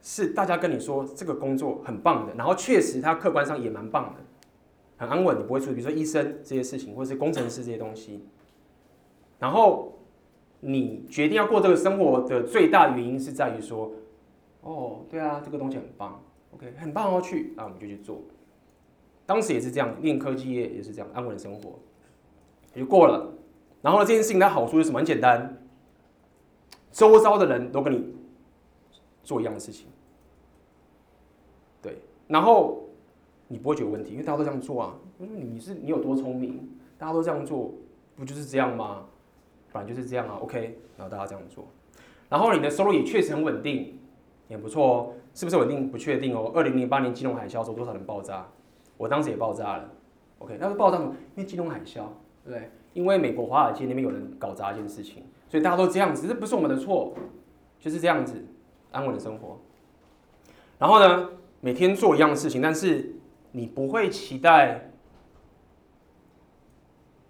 [0.00, 4.20] 是大家跟你说这个工作很棒的，然后确实它客观上也蛮棒的，
[4.96, 8.24] 很安稳，你不会出，比如说医生这些事情，或者是工程师这些东西。
[9.38, 9.98] 然后
[10.60, 13.92] 你决定要过这个生活的最大原因是在于说，
[14.62, 16.22] 哦，对啊，这个东西很棒
[16.54, 18.22] ，OK，很棒哦，去，那我们就去做。
[19.26, 21.78] 当时也是这样，念科技业也是这样，安稳的生活
[22.74, 23.32] 也就过了。
[23.82, 24.98] 然后呢，这件事情它好处是什么？
[24.98, 25.62] 很简单，
[26.92, 28.14] 周遭的人都跟你
[29.22, 29.88] 做一样的事情，
[31.82, 31.98] 对。
[32.28, 32.84] 然后
[33.48, 34.94] 你不会觉得有问题，因为大家都这样做啊。
[35.18, 36.68] 你是你有多聪明？
[36.98, 37.74] 大家都这样做，
[38.14, 39.04] 不就是这样吗？
[39.68, 40.38] 反正就是这样啊。
[40.40, 41.66] OK，然后大家这样做，
[42.28, 43.98] 然后你的收入也确实很稳定，
[44.48, 45.12] 也不错哦。
[45.34, 45.90] 是不是稳定？
[45.90, 46.50] 不确定哦。
[46.54, 48.48] 二零零八年金融海啸时候，多少人爆炸？
[48.96, 49.90] 我当时也爆炸了
[50.38, 51.14] ，OK，那是爆炸什么？
[51.34, 52.04] 因为金融海啸，
[52.44, 52.70] 对不对？
[52.94, 57.14] 因为美国华尔街那边有人搞砸一件事情，所以大家都这样子，这不是我们的错，
[57.78, 58.42] 就是这样子
[58.90, 59.60] 安稳的生活。
[60.78, 61.30] 然后呢，
[61.60, 63.14] 每天做一样的事情，但是
[63.52, 64.90] 你不会期待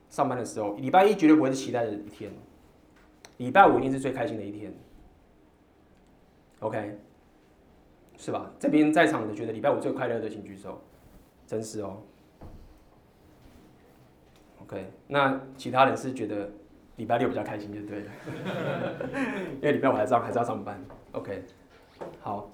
[0.08, 2.30] 上班的时候，礼拜一绝对不会是期待的一天，
[3.38, 4.72] 礼拜五一定是最开心的一天
[6.60, 6.96] ，OK，
[8.16, 8.52] 是吧？
[8.58, 10.80] 这边在场的觉得礼拜五最快乐的，请举手。
[11.46, 11.98] 真是哦
[14.62, 16.50] ，OK，那其他人是觉得
[16.96, 18.10] 礼拜六比较开心就对了，
[19.56, 20.82] 因为礼拜五还是要还是要上班
[21.12, 21.44] ，OK，
[22.20, 22.50] 好，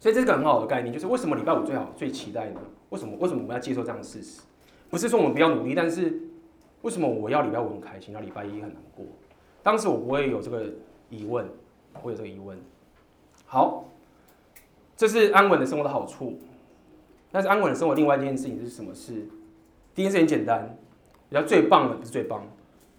[0.00, 2.60] 所以这是个很好的概念就是为什么礼拜五最好最期待呢？
[2.90, 4.42] 为什么为什么我们要接受这样的事实？
[4.90, 6.20] 不是说我们不要努力，但是
[6.82, 9.06] 为什么我要礼拜五很开心，然后礼拜一很难过？
[9.62, 10.66] 当时我不会有这个
[11.10, 11.48] 疑问，
[12.02, 12.58] 我有这个疑问。
[13.46, 13.84] 好，
[14.96, 16.38] 这是安稳的生活的好处。
[17.34, 19.26] 但是安稳的生活，另外一件事情是什么事？
[19.92, 20.78] 第一件事很简单，
[21.28, 22.46] 比较最棒的不是最棒，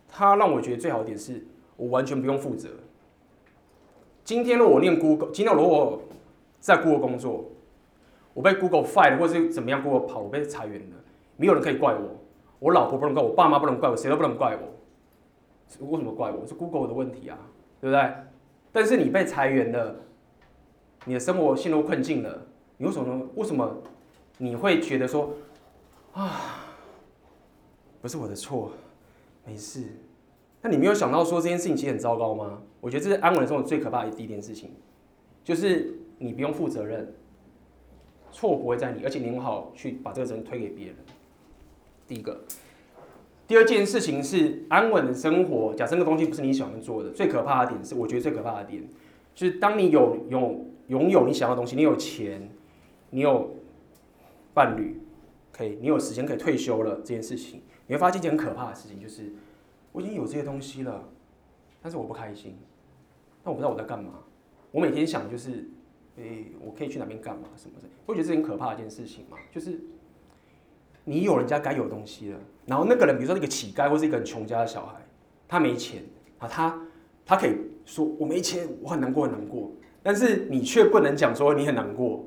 [0.10, 1.46] 它让我觉得最好的点是
[1.78, 2.68] 我完全不用负责。
[4.26, 6.02] 今天如果我念 Google，今天如果我
[6.60, 7.46] 在 Google 工作，
[8.34, 10.98] 我被 Google fire 或是怎么样，Google 跑，我被裁员了，
[11.38, 12.20] 没有人可以怪我，
[12.60, 15.86] 我老婆不能怪，我爸妈不能怪我，谁都不能怪我。
[15.88, 16.46] 为什么怪我？
[16.46, 17.38] 是 Google 的问题啊，
[17.80, 18.14] 对不对？
[18.74, 19.96] 但是你被裁员了，
[21.06, 22.46] 你的生活陷入困境了，
[22.76, 23.28] 你为什么？
[23.36, 23.78] 为什么
[24.38, 25.34] 你会觉得说
[26.14, 26.66] 啊，
[28.02, 28.72] 不是我的错，
[29.46, 29.84] 没事？
[30.62, 32.62] 那你没有想到说这件事情其实很糟糕吗？
[32.82, 34.72] 我觉得这是安稳的生活最可怕的第一件事情，
[35.44, 37.14] 就是你不用负责任，
[38.32, 40.96] 错不会在你，而且你很好去把这个责任推给别人。
[42.08, 42.42] 第一个，
[43.48, 45.74] 第二件事情是安稳的生活。
[45.74, 48.84] 假设这个东西不是你喜欢做的，最可怕的点是，我觉得最可怕的点
[49.34, 52.50] 就是当你有有拥有你想要的东西，你有钱，
[53.10, 53.55] 你有
[54.56, 55.00] 伴侣，
[55.52, 59.32] 可以，你有时间可以退休了，这件事情你会发现一件很可怕的事情，就是。
[59.92, 61.08] 我已经有这些东西了，
[61.82, 62.58] 但是我不开心。
[63.46, 64.12] 那我不知道我在干嘛。
[64.70, 65.70] 我每天想就是，
[66.18, 67.88] 诶、我可以去哪边干嘛什么的。
[68.06, 69.80] 我觉得这很可怕的一件事情嘛，就是
[71.06, 75.00] 你有人家该有东西了，然后那个人，比如说那个乞丐或是一个很穷家的小孩，
[75.48, 76.04] 他没钱
[76.40, 76.78] 啊，他
[77.26, 79.72] 他可以说我没钱，我很难过很难过。
[80.04, 82.26] 但是你却不能讲说你很难过，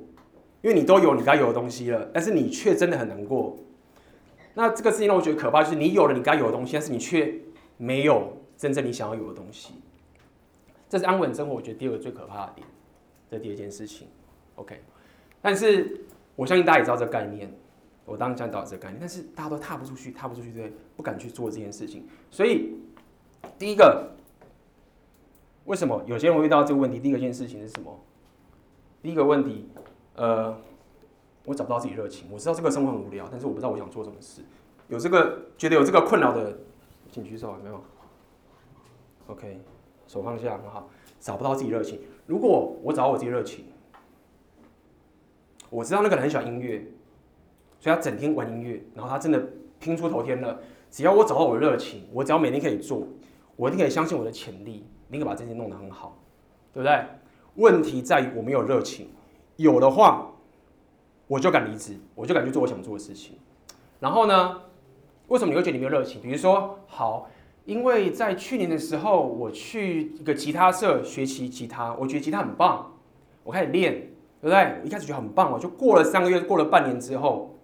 [0.63, 3.57] 因为你都有你该有的东西了，但是你却真的很难过。
[4.55, 7.35] 那这个事情让我觉得可怕，就是你有了你该有的东西，但是你却。
[7.81, 9.75] 没有真正你想要有的东西，
[10.89, 11.55] 这是安稳生活。
[11.55, 12.67] 我觉得第二个最可怕的点，
[13.31, 14.09] 这第二件事情。
[14.57, 14.81] OK，
[15.41, 16.01] 但是
[16.35, 17.49] 我相信大家也知道这个概念。
[18.05, 22.05] 我当然讲到这个概念，但是大家都踏不出去，踏不出去，对，不敢去做这件事情。
[22.33, 22.73] 所以
[23.57, 24.11] 第一个，
[25.67, 26.99] 为什么有些人会遇到这个问题？
[26.99, 27.97] 第一个件事情是什么？
[29.01, 29.69] 第一个问题，
[30.19, 30.55] 呃，
[31.47, 32.29] 我找不到自己热情。
[32.31, 34.43] 我知道这个生活很无聊，但是我不知道我想做什么事。
[34.89, 36.59] 有这个觉得有这个困扰的。
[37.11, 37.83] 请举手，有没有
[39.29, 39.59] ？OK，
[40.07, 40.91] 手放下，很好。
[41.19, 42.01] 找不到自己热情。
[42.27, 43.65] 如果我找到我自己热情，
[45.71, 46.87] 我知道那个人很喜欢音乐，
[47.81, 49.43] 所以他整天玩音乐，然后他真的
[49.81, 50.61] 拼出头天了。
[50.91, 53.09] 只要我找到我的热情，我只要每天可以做，
[53.57, 56.19] 我一定可以相信我的潜力，一定可以把这件事弄得很好，
[56.75, 57.07] 对不对？
[57.55, 59.09] 问题在于我没有热情，
[59.59, 60.31] 有的话，
[61.27, 63.37] 我就敢离职，我就敢去做我想做的事情。
[64.01, 64.63] 然后呢？
[65.27, 66.23] 为什么你会觉得你没有热情？
[66.23, 67.29] 比如说，好，
[67.67, 72.95] 因为在去年的时候，我去一个吉他社学习吉他，我觉得吉他很棒，
[73.43, 73.93] 我开始练，
[74.41, 74.79] 对不对？
[74.81, 77.59] 我一开始觉得很棒，我就过了三个月，过了半年之后，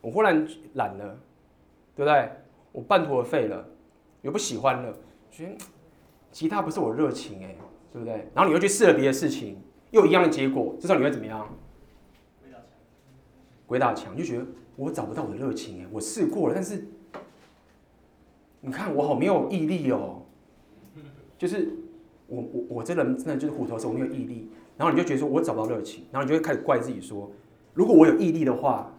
[0.00, 1.18] 我忽然懒了，
[1.94, 2.32] 对不对？
[2.72, 3.64] 我半途而废了，
[4.22, 4.92] 又不喜欢了，
[5.30, 5.52] 觉得
[6.32, 7.54] 吉他不是我热情哎，
[7.92, 8.28] 对不对？
[8.34, 11.48] 然后你又去试了别的事情，又一样的结果，这时候你会怎么样？
[12.42, 12.66] 鬼打墙，
[13.66, 14.46] 鬼打墙，就觉得。
[14.78, 16.86] 我找不到我的热情哎，我试过了，但是
[18.60, 20.22] 你看我好没有毅力哦，
[21.36, 21.68] 就是
[22.28, 24.48] 我我我这人真的就是虎头蛇，我没有毅力。
[24.76, 27.28] 然后你就觉得说我找不到热情，然后你就会开始怪自己说，
[27.74, 28.96] 如果我有毅力的话，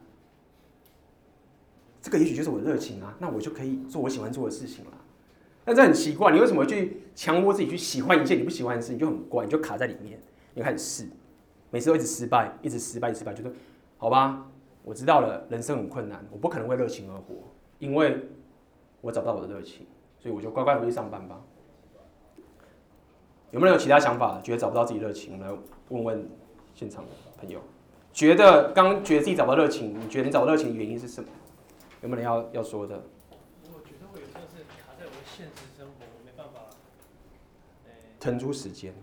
[2.01, 4.91] 这个也许就是我的热情啊，那我就可以做我喜欢做的事情了。
[5.63, 8.91] 但这很奇怪，你为什么去强迫自己去喜欢一件你不喜欢的事？
[8.91, 10.19] 你就很怪，你就卡在里面，
[10.53, 11.09] 你就开始试，
[11.71, 13.51] 每次都一直失败，一直失败，一直失败，觉得
[13.97, 14.45] 好吧。
[14.83, 17.35] 我知道了，人生很困难，我不可能为热情而活，
[17.77, 18.29] 因为
[19.01, 19.85] 我找不到我的热情，
[20.17, 21.41] 所以我就乖乖回去上班吧。
[23.51, 24.39] 有没有其他想法？
[24.41, 25.51] 觉得找不到自己热情，来
[25.89, 26.29] 问问
[26.73, 27.61] 现场的朋友。
[28.11, 31.29] 觉得刚觉得自己找不到热情，你觉得你找不到热情的原因是什么？
[32.01, 33.03] 有没有人要要说的？
[33.65, 36.61] 我觉得我有时候是卡在我的现实生活，我没办法，
[38.19, 38.93] 腾出时间。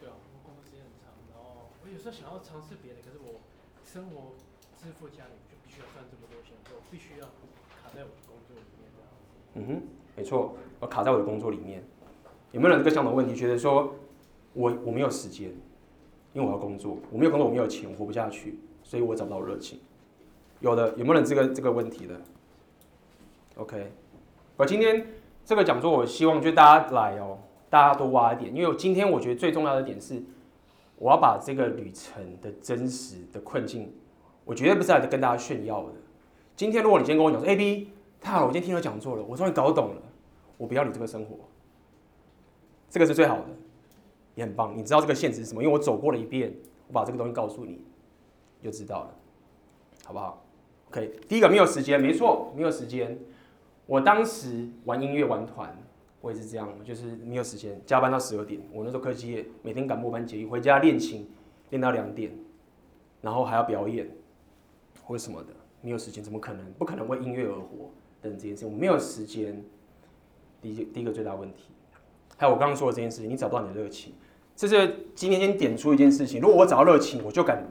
[0.00, 3.38] 对啊，我工作时间很长，然后我有时候想要尝试别的，可是我
[3.86, 4.34] 生活。
[4.76, 7.24] 支付家里就必须要赚这么多钱，我必须要
[7.70, 9.08] 卡在我的工作里面这样。
[9.54, 9.82] 嗯哼，
[10.14, 11.82] 没错，我卡在我的工作里面。
[12.52, 13.34] 有没有人这个相同问题？
[13.34, 13.94] 觉得说
[14.52, 15.48] 我我没有时间，
[16.34, 19.80] 因为我要工作，我没有工作，我没有钱，我活不下去，所以我找不到热情。
[20.60, 22.20] 有的，有没有人这个这个问题的
[23.54, 23.90] ？OK，
[24.58, 25.14] 我今天
[25.46, 27.38] 这个讲座，我希望就大家来哦，
[27.70, 30.22] 大家多挖一点，因为我今天我觉得最重要的点是，
[30.96, 33.92] 我要把这个旅程的真实的困境。
[34.44, 35.92] 我绝对不是来跟大家炫耀的。
[36.54, 37.90] 今天如果你今天跟我讲说，A B，
[38.20, 40.02] 太好了，我今天听了讲座了，我终于搞懂了。
[40.56, 41.36] 我不要你这个生活，
[42.88, 43.46] 这个是最好的，
[44.34, 44.76] 也很棒。
[44.76, 45.62] 你知道这个现实是什么？
[45.62, 46.54] 因为我走过了一遍，
[46.86, 47.84] 我把这个东西告诉你，
[48.62, 49.14] 就知道了，
[50.04, 50.44] 好不好
[50.90, 53.18] ？OK，第一个没有时间，没错，没有时间。
[53.86, 55.76] 我当时玩音乐玩团，
[56.24, 58.58] 我也是这样，就是没有时间，加班到十二点。
[58.72, 61.28] 我那时候科技业，每天赶末班捷，回家练琴，
[61.68, 62.32] 练到两点，
[63.20, 64.08] 然后还要表演。
[65.02, 65.48] 或什么的，
[65.82, 66.64] 没有时间，怎么可能？
[66.78, 67.90] 不可能为音乐而活。
[68.22, 69.62] 等这件事，我没有时间。
[70.62, 71.64] 第一第一个最大问题，
[72.38, 74.14] 还有我刚刚说的这件事情，你找不到你的热情，
[74.56, 76.40] 这是今天先点出一件事情。
[76.40, 77.68] 如果我找到热情，我就敢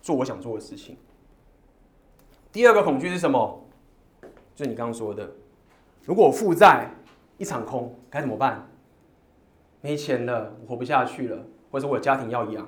[0.00, 0.96] 做我想做的事情。
[2.50, 3.64] 第二个恐惧是什么？
[4.56, 5.30] 就是你刚刚说的，
[6.04, 6.90] 如果我负债
[7.42, 8.64] 一场空，该怎么办？
[9.80, 12.64] 没钱了，我活不下去了，或者我有家庭要养，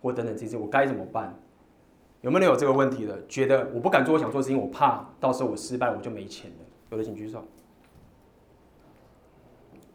[0.00, 1.36] 或等等这些，我该怎么办？
[2.20, 3.26] 有没有人有这个问题的？
[3.26, 6.56] 觉得我不敢做我想做的事情，我怕到时候我失败，我就没钱了。
[6.90, 7.42] 有的请举手。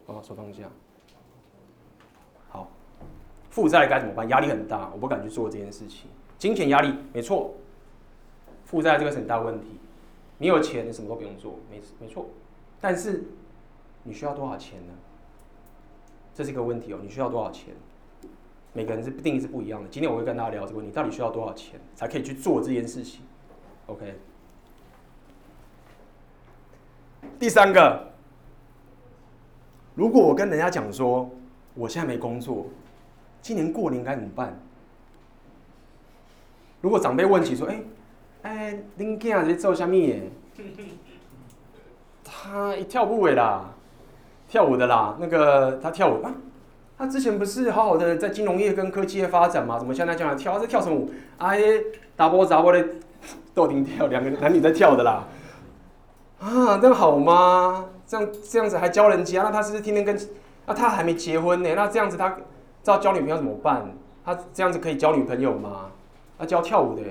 [0.04, 0.64] 哦，手放下。
[2.50, 2.70] 好，
[3.48, 4.28] 负债该怎么办？
[4.28, 6.10] 压力很大，我不敢去做这件事情。
[6.36, 7.54] 金钱压力没错，
[8.66, 9.68] 负债这个是很大问题。
[10.36, 12.26] 你有钱，你什么都不用做，没没错。
[12.78, 13.24] 但是
[14.08, 14.92] 你需要多少钱呢？
[16.34, 16.98] 这是一个问题哦。
[17.02, 17.74] 你需要多少钱？
[18.72, 19.88] 每个人是定义是不一样的。
[19.90, 23.20] 今天我会跟大家聊这个问题，到底需要多少钱才可以去做这件事情
[23.86, 24.18] ？OK。
[27.38, 28.10] 第三个，
[29.94, 31.30] 如果我跟人家讲说
[31.74, 32.66] 我现在没工作，
[33.42, 34.58] 今年过年该怎么办？
[36.80, 37.82] 如果长辈问起说，哎。
[38.40, 39.90] 哎，恁囝在做啥物？
[42.24, 43.74] 他一跳舞的啦，
[44.48, 45.16] 跳舞的啦。
[45.20, 46.32] 那个他跳舞啊，
[46.96, 49.78] 他之前不是好好的在金融业跟科技业发展吗？
[49.78, 50.54] 怎么现在这样跳？
[50.54, 51.10] 他在跳什么舞？
[51.36, 51.60] 哎，
[52.16, 52.84] 打波杂波的
[53.54, 55.24] 豆丁跳，两个男女在跳的啦。
[56.40, 57.84] 啊，这样好吗？
[58.06, 59.42] 这样这样子还教人家？
[59.42, 60.18] 那他是不是天天跟？
[60.66, 61.74] 那他还没结婚呢？
[61.74, 62.36] 那这样子他知
[62.84, 63.84] 道交女朋友怎么办？
[64.24, 65.86] 他这样子可以交女朋友吗？
[66.38, 67.02] 他教跳舞的。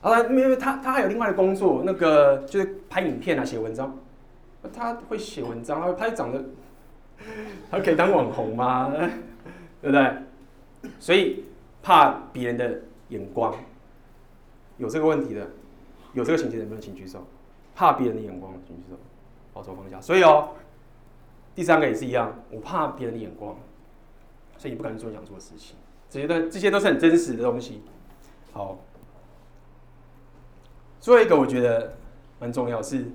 [0.00, 3.96] 啊，因为他他还有另外的工作，那个就是拍影片啊，写文章。
[4.72, 6.42] 他会写文章，他会拍长得，
[7.70, 8.92] 他可以当网红吗？
[9.80, 10.16] 对不对？
[10.98, 11.44] 所以
[11.82, 13.54] 怕别人的眼光，
[14.78, 15.50] 有这个问题的，
[16.12, 17.24] 有这个情节的，有没有请举手？
[17.74, 18.96] 怕别人的眼光，请举手，
[19.52, 20.00] 保守放下。
[20.00, 20.50] 所以哦，
[21.54, 23.56] 第三个也是一样，我怕别人的眼光，
[24.58, 25.76] 所以你不敢做你想做的事情。
[26.10, 27.82] 这些都这些都是很真实的东西。
[28.52, 28.78] 好。
[31.00, 31.94] 最后一个我觉得
[32.38, 33.06] 蛮重要是，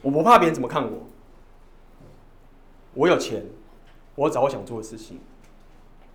[0.00, 1.06] 我不怕别人怎么看我。
[2.94, 3.44] 我有钱，
[4.14, 5.18] 我找我想做的事情，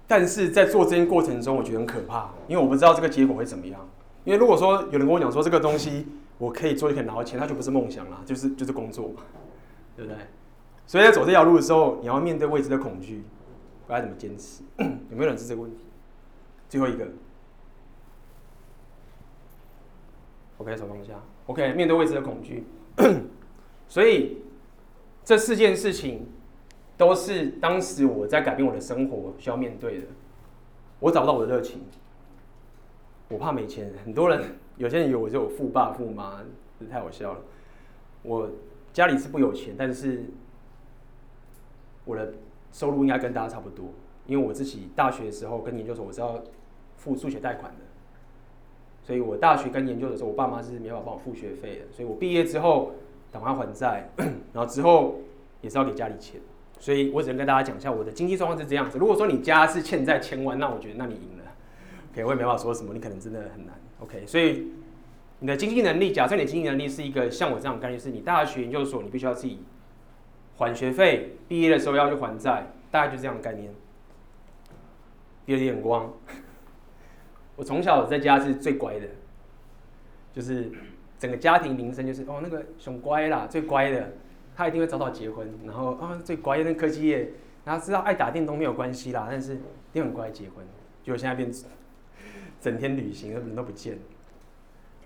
[0.07, 3.87] 但是在做这件过程中，我觉得很可怕，因为我不知道这个结果会怎么样。
[4.23, 6.05] 因为如果说有人跟我讲说这个东西
[6.37, 9.21] 我可以做就可以拿到钱，那就不是梦想了，就是就是工作嘛，
[9.95, 10.19] 对不对？
[10.85, 13.23] 所以在走这条路的时候，你要面对未知的恐惧，
[13.87, 14.63] 该怎么坚持？
[14.77, 15.77] 有没有人是这个问题？
[16.69, 17.07] 最后一个。
[20.57, 21.13] OK，手放下。
[21.45, 22.65] OK，面对未知的恐惧，
[23.87, 24.37] 所以
[25.23, 26.27] 这四件事情
[26.97, 30.07] 都是当时我在改变我的生活需要面对的。
[30.99, 31.81] 我找不到我的热情，
[33.29, 33.93] 我怕没钱。
[34.03, 34.43] 很多人，
[34.77, 36.43] 有些人以为我就有富爸富妈，
[36.79, 37.39] 这太好笑了。
[38.23, 38.49] 我
[38.91, 40.25] 家里是不有钱，但是
[42.03, 42.33] 我的
[42.71, 43.89] 收入应该跟大家差不多，
[44.25, 46.41] 因为我自己大学的时候跟研究所我是要
[46.95, 47.77] 付助学贷款的。
[49.03, 51.85] 所以我大学跟研究的时候，我爸妈是没办法帮我付学费的。
[51.91, 52.93] 所以我毕业之后
[53.31, 54.09] 赶快还债，
[54.51, 55.19] 然后之后
[55.61, 56.41] 也是要给家里钱。
[56.79, 58.97] 所以我只能跟大家讲一下我的经济状况是这样子。
[58.97, 61.43] 如果说你家是欠债千万，那我觉得那你赢了。
[62.11, 63.75] OK，我也没办法说什么，你可能真的很难。
[63.99, 64.67] OK，所以
[65.39, 69.59] 你的经济能力，假设你的经济能力是一个像我这样的概念，是你大学研究所你必须要自己
[70.57, 73.73] 还学费，毕业的时候要去还债，大概就这样的概念。
[75.45, 76.11] 别人眼光。
[77.55, 79.07] 我从小在家是最乖的，
[80.31, 80.71] 就是
[81.17, 84.13] 整个家庭铃声就是哦，那个熊乖啦，最乖的，
[84.57, 87.31] 他一定会早早结婚，然后啊、最乖的科技业，
[87.63, 89.59] 然后知道爱打电动没有关系啦，但是一
[89.93, 90.65] 定很乖结婚，
[91.03, 91.49] 结果现在变
[92.59, 93.99] 整天旅行，人都不见，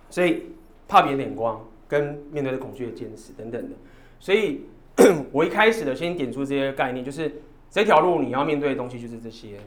[0.10, 0.54] 所以
[0.88, 3.76] 怕别人眼光跟面对的恐惧的坚持等等的，
[4.20, 4.62] 所以
[5.34, 9.60] 我一开始的先点出这些概念，就是这条路你要面对的东西就是这些，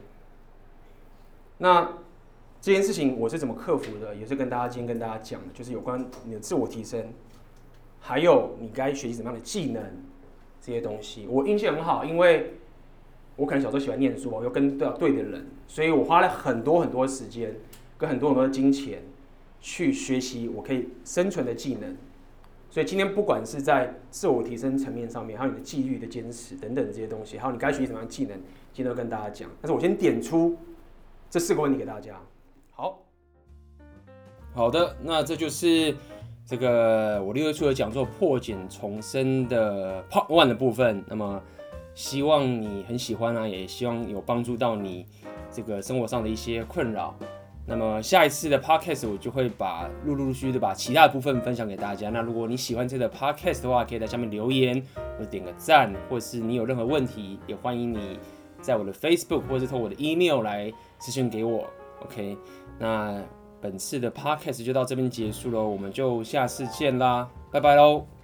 [1.59, 1.87] 那。
[2.61, 7.13] 这件事情我是怎么克服的，也是跟大家今天跟大家讲的，就是有关你的自我提升，
[8.07, 9.83] 还有你该学习什么样的技能
[10.61, 11.25] 这些东西。
[11.27, 12.53] 我运气很好，因为
[13.35, 17.55] 我可能小时候喜欢念书，我又跟对对的人，所以我花了很多很多时间
[17.97, 19.01] 跟很多很多的金钱
[19.59, 21.97] 去学习我可以生存的技能。
[22.69, 28.37] 所以今天不管是在自我提升层面上面，还有你的纪律的坚持等等这些东西，还有你该学习什么样的技能，
[28.71, 29.49] 今天都跟大家讲。
[29.59, 30.55] 但是我先点出
[31.27, 32.21] 这四个问题给大家。
[32.69, 33.03] 好
[34.53, 35.95] 好的，那这就是
[36.45, 41.03] 这个我六月初的讲座破茧重生的 Part One 的部分。
[41.07, 41.41] 那么
[41.95, 45.07] 希望你很喜欢啊，也希望有帮助到你
[45.49, 47.15] 这个生活上的一些困扰。
[47.67, 52.11] 那么下一次的 podcast 我就会把陆陆续续的把其他的部分分享给大家。
[52.11, 54.79] 那如果你喜欢这个 podcast 的话，可以在下面留言
[55.17, 58.19] 或者点个赞，或是你有任何问题，也欢迎你
[58.61, 61.65] 在我的 Facebook 或者是透过我的 email 来咨询给我。
[62.03, 62.37] OK，
[62.77, 63.19] 那
[63.65, 68.14] 本次的 podcast 就到这边结束喽，我们就下次见啦，拜拜喽。